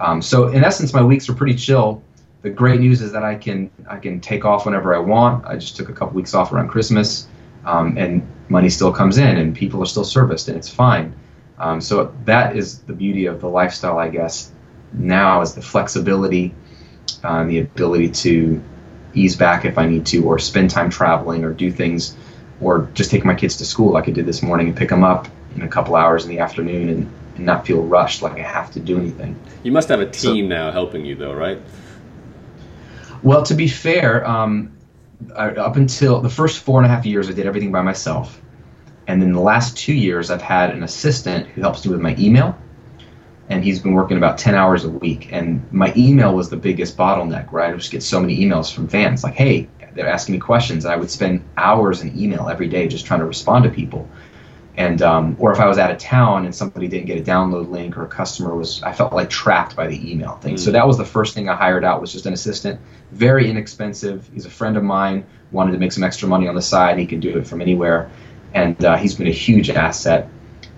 [0.00, 2.02] Um, so in essence, my weeks are pretty chill
[2.42, 5.44] the great news is that I can I can take off whenever I want.
[5.46, 7.26] I just took a couple weeks off around Christmas,
[7.64, 11.14] um, and money still comes in, and people are still serviced, and it's fine.
[11.58, 14.52] Um, so that is the beauty of the lifestyle, I guess.
[14.92, 16.54] Now is the flexibility,
[17.24, 18.62] uh, and the ability to
[19.14, 22.16] ease back if I need to, or spend time traveling, or do things
[22.60, 25.04] or just take my kids to school like I did this morning and pick them
[25.04, 28.42] up in a couple hours in the afternoon and, and not feel rushed like I
[28.42, 29.38] have to do anything.
[29.62, 31.60] You must have a team so, now helping you though, right?
[33.22, 34.76] Well, to be fair, um,
[35.36, 38.40] I, up until the first four and a half years, I did everything by myself.
[39.06, 42.14] And then the last two years, I've had an assistant who helps me with my
[42.18, 42.56] email.
[43.48, 45.32] And he's been working about 10 hours a week.
[45.32, 47.72] And my email was the biggest bottleneck, right?
[47.72, 50.84] I just get so many emails from fans like, hey, they're asking me questions.
[50.84, 54.08] And I would spend hours in email every day just trying to respond to people
[54.78, 57.68] and um, or if I was out of town and somebody didn't get a download
[57.68, 60.54] link or a customer was, I felt like trapped by the email thing.
[60.54, 60.58] Mm.
[60.60, 62.80] So that was the first thing I hired out was just an assistant,
[63.10, 64.30] very inexpensive.
[64.32, 66.96] He's a friend of mine, wanted to make some extra money on the side.
[66.96, 68.08] He could do it from anywhere,
[68.54, 70.28] and uh, he's been a huge asset.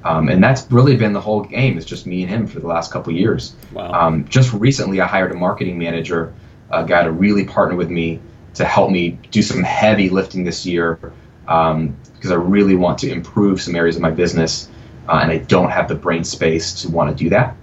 [0.03, 1.77] Um, and that's really been the whole game.
[1.77, 3.55] It's just me and him for the last couple years.
[3.71, 3.93] Wow.
[3.93, 6.33] Um, just recently, I hired a marketing manager,
[6.71, 8.23] a guy to really partner with me
[8.55, 11.13] to help me do some heavy lifting this year.
[11.49, 14.69] Um, because I really want to improve some areas of my business,
[15.09, 17.57] uh, and I don't have the brain space to want to do that.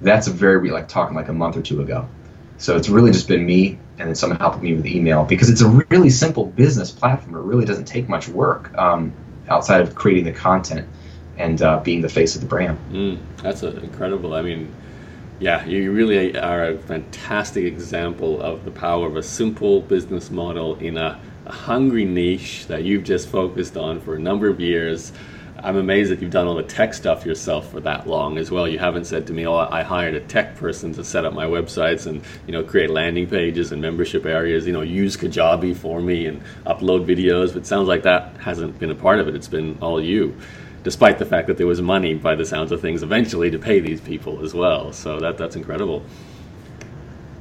[0.00, 2.08] That's a very like talking like a month or two ago.
[2.58, 5.60] So it's really just been me and then someone helping me with email because it's
[5.60, 7.34] a really simple business platform.
[7.34, 9.12] It really doesn't take much work um,
[9.48, 10.88] outside of creating the content
[11.36, 12.78] and uh, being the face of the brand.
[12.92, 14.34] Mm, that's a, incredible.
[14.34, 14.72] I mean,
[15.38, 20.76] yeah, you really are a fantastic example of the power of a simple business model
[20.76, 25.12] in a a hungry niche that you've just focused on for a number of years.
[25.58, 28.68] I'm amazed that you've done all the tech stuff yourself for that long as well.
[28.68, 31.46] You haven't said to me, "Oh, I hired a tech person to set up my
[31.46, 34.66] websites and you know create landing pages and membership areas.
[34.66, 38.78] You know, use Kajabi for me and upload videos." But it sounds like that hasn't
[38.78, 39.34] been a part of it.
[39.34, 40.34] It's been all you,
[40.86, 43.80] despite the fact that there was money, by the sounds of things, eventually to pay
[43.80, 44.92] these people as well.
[44.92, 46.04] So that that's incredible.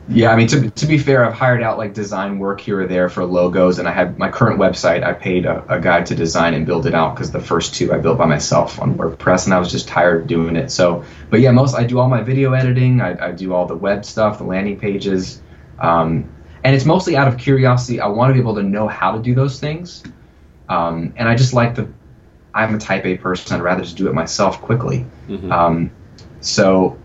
[0.10, 2.88] Yeah, I mean to to be fair, I've hired out like design work here or
[2.88, 5.04] there for logos, and I had my current website.
[5.04, 7.94] I paid a, a guy to design and build it out because the first two
[7.94, 10.72] I built by myself on WordPress, and I was just tired of doing it.
[10.72, 13.00] So, but yeah, most I do all my video editing.
[13.00, 15.40] I, I do all the web stuff, the landing pages,
[15.78, 16.28] um,
[16.64, 18.00] and it's mostly out of curiosity.
[18.00, 20.04] I want to be able to know how to do those things,
[20.68, 21.88] um, and I just like the.
[22.56, 23.56] I'm a Type A person.
[23.56, 25.06] I'd rather just do it myself quickly.
[25.28, 25.52] Mm-hmm.
[25.52, 25.92] Um,
[26.40, 26.98] so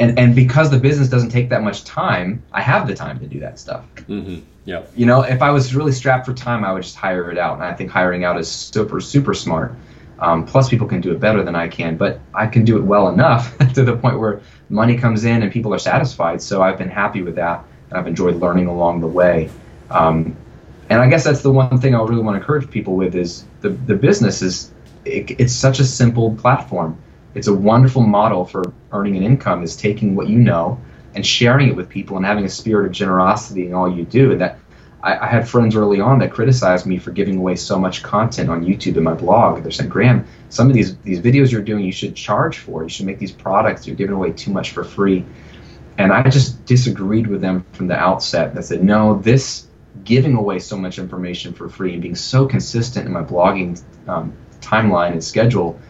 [0.00, 3.26] and and because the business doesn't take that much time, I have the time to
[3.26, 3.84] do that stuff.
[4.08, 4.40] Mm-hmm.
[4.64, 4.82] Yeah.
[4.96, 7.54] You know, if I was really strapped for time, I would just hire it out,
[7.54, 9.74] and I think hiring out is super super smart.
[10.18, 12.82] Um, plus, people can do it better than I can, but I can do it
[12.82, 16.42] well enough to the point where money comes in and people are satisfied.
[16.42, 19.50] So I've been happy with that, and I've enjoyed learning along the way.
[19.90, 20.36] Um,
[20.90, 23.44] and I guess that's the one thing I really want to encourage people with is
[23.62, 24.72] the the business is
[25.04, 27.00] it, it's such a simple platform
[27.34, 30.80] it's a wonderful model for earning an income is taking what you know
[31.14, 34.32] and sharing it with people and having a spirit of generosity in all you do.
[34.32, 34.58] And that
[35.02, 38.50] I, I, had friends early on that criticized me for giving away so much content
[38.50, 39.62] on YouTube and my blog.
[39.62, 42.82] They're saying, Graham, some of these these videos you're doing, you should charge for.
[42.82, 43.86] You should make these products.
[43.86, 45.24] You're giving away too much for free.
[45.98, 48.56] And I just disagreed with them from the outset.
[48.56, 49.66] I said, no, this
[50.04, 54.32] giving away so much information for free and being so consistent in my blogging um,
[54.60, 55.80] timeline and schedule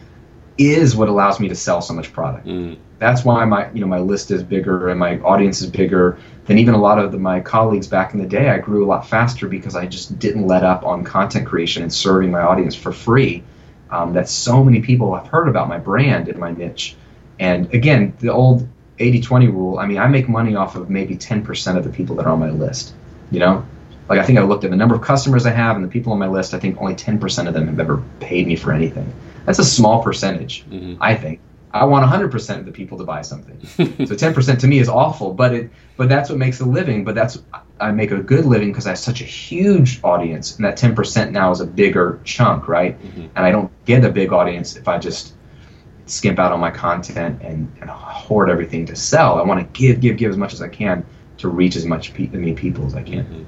[0.57, 2.45] is what allows me to sell so much product.
[2.45, 2.77] Mm.
[2.99, 6.59] That's why my you know my list is bigger and my audience is bigger than
[6.59, 8.49] even a lot of the, my colleagues back in the day.
[8.49, 11.91] I grew a lot faster because I just didn't let up on content creation and
[11.91, 13.43] serving my audience for free.
[13.89, 16.95] Um, that so many people have heard about my brand and my niche.
[17.39, 18.65] And again, the old
[18.99, 19.79] 80-20 rule.
[19.79, 22.39] I mean, I make money off of maybe 10% of the people that are on
[22.39, 22.93] my list.
[23.31, 23.65] You know,
[24.11, 26.11] like I think I looked at the number of customers I have and the people
[26.11, 26.53] on my list.
[26.53, 29.09] I think only 10% of them have ever paid me for anything.
[29.45, 31.01] That's a small percentage, mm-hmm.
[31.01, 31.39] I think.
[31.73, 33.57] I want 100% of the people to buy something.
[33.65, 37.05] so 10% to me is awful, but it but that's what makes a living.
[37.05, 37.41] But that's
[37.79, 41.31] I make a good living because I have such a huge audience, and that 10%
[41.31, 43.01] now is a bigger chunk, right?
[43.01, 43.27] Mm-hmm.
[43.37, 45.35] And I don't get a big audience if I just
[46.05, 49.39] skimp out on my content and, and hoard everything to sell.
[49.39, 51.05] I want to give, give, give as much as I can
[51.37, 53.23] to reach as much pe- many people as I can.
[53.23, 53.43] Mm-hmm.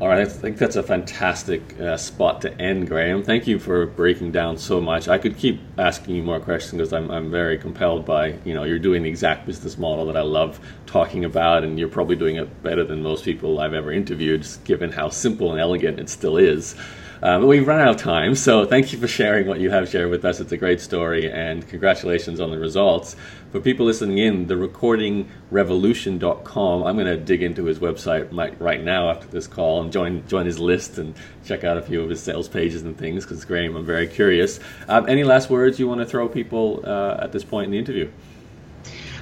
[0.00, 3.24] All right, I think that's a fantastic uh, spot to end, Graham.
[3.24, 5.08] Thank you for breaking down so much.
[5.08, 8.62] I could keep asking you more questions because I'm, I'm very compelled by, you know,
[8.62, 12.36] you're doing the exact business model that I love talking about, and you're probably doing
[12.36, 16.36] it better than most people I've ever interviewed, given how simple and elegant it still
[16.36, 16.76] is.
[17.20, 20.10] Um, we've run out of time, so thank you for sharing what you have shared
[20.10, 20.38] with us.
[20.38, 23.16] It's a great story, and congratulations on the results.
[23.50, 28.28] For people listening in, the recordingrevolution.com, I'm going to dig into his website
[28.60, 32.02] right now after this call and join join his list and check out a few
[32.02, 34.60] of his sales pages and things because, Graham, I'm very curious.
[34.86, 37.78] Um, any last words you want to throw people uh, at this point in the
[37.78, 38.10] interview?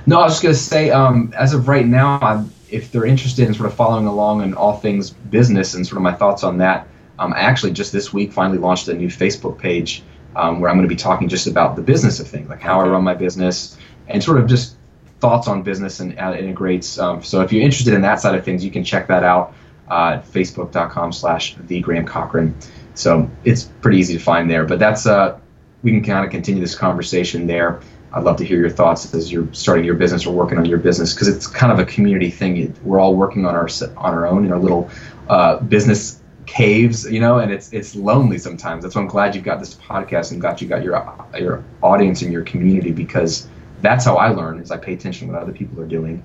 [0.07, 3.07] No, I was just going to say, um, as of right now, I'm, if they're
[3.07, 6.43] interested in sort of following along in all things business and sort of my thoughts
[6.43, 10.03] on that, Um, I actually just this week finally launched a new Facebook page
[10.35, 12.81] um, where I'm going to be talking just about the business of things, like how
[12.81, 13.77] I run my business,
[14.09, 14.77] and sort of just
[15.21, 16.99] thoughts on business and how it integrates.
[16.99, 19.55] Um, so if you're interested in that side of things, you can check that out
[19.91, 22.55] uh, at facebook.com slash the Graham Cochrane.
[22.95, 24.65] So it's pretty easy to find there.
[24.65, 25.39] But that's uh,
[25.83, 27.81] we can kind of continue this conversation there.
[28.13, 30.79] I'd love to hear your thoughts as you're starting your business or working on your
[30.79, 32.75] business because it's kind of a community thing.
[32.83, 34.91] We're all working on our on our own in our little
[35.29, 38.83] uh, business caves, you know, and it's it's lonely sometimes.
[38.83, 42.23] That's why I'm glad you've got this podcast and glad you got your your audience
[42.23, 43.49] and your community because
[43.81, 46.23] that's how I learn is I pay attention to what other people are doing,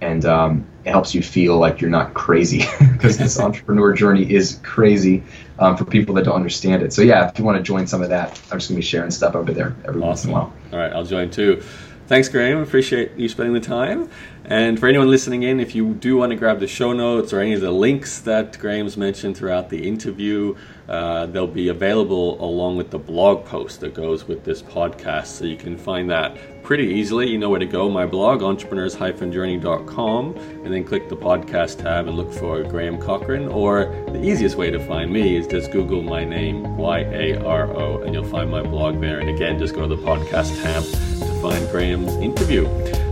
[0.00, 4.60] and um, it helps you feel like you're not crazy because this entrepreneur journey is
[4.62, 5.22] crazy
[5.58, 6.92] um, for people that don't understand it.
[6.92, 9.10] So yeah, if you want to join some of that, I'm just gonna be sharing
[9.10, 10.08] stuff over there every awesome.
[10.08, 10.52] once in a while.
[10.72, 11.62] All right, I'll join too.
[12.08, 12.58] Thanks, Graham.
[12.58, 14.10] Appreciate you spending the time.
[14.44, 17.40] And for anyone listening in, if you do want to grab the show notes or
[17.40, 20.56] any of the links that Graham's mentioned throughout the interview,
[20.88, 25.26] uh, they'll be available along with the blog post that goes with this podcast.
[25.26, 27.28] So you can find that pretty easily.
[27.30, 27.88] You know where to go.
[27.88, 33.48] My blog, entrepreneurs-journey.com, and then click the podcast tab and look for Graham Cochrane.
[33.48, 37.64] Or the easiest way to find me is just Google my name, Y A R
[37.70, 39.18] O, and you'll find my blog there.
[39.18, 42.66] And again, just go to the podcast tab to find Graham's interview.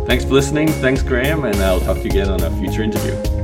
[0.07, 0.69] Thanks for listening.
[0.69, 3.40] Thanks, Graham, and I'll talk to you again on a future interview.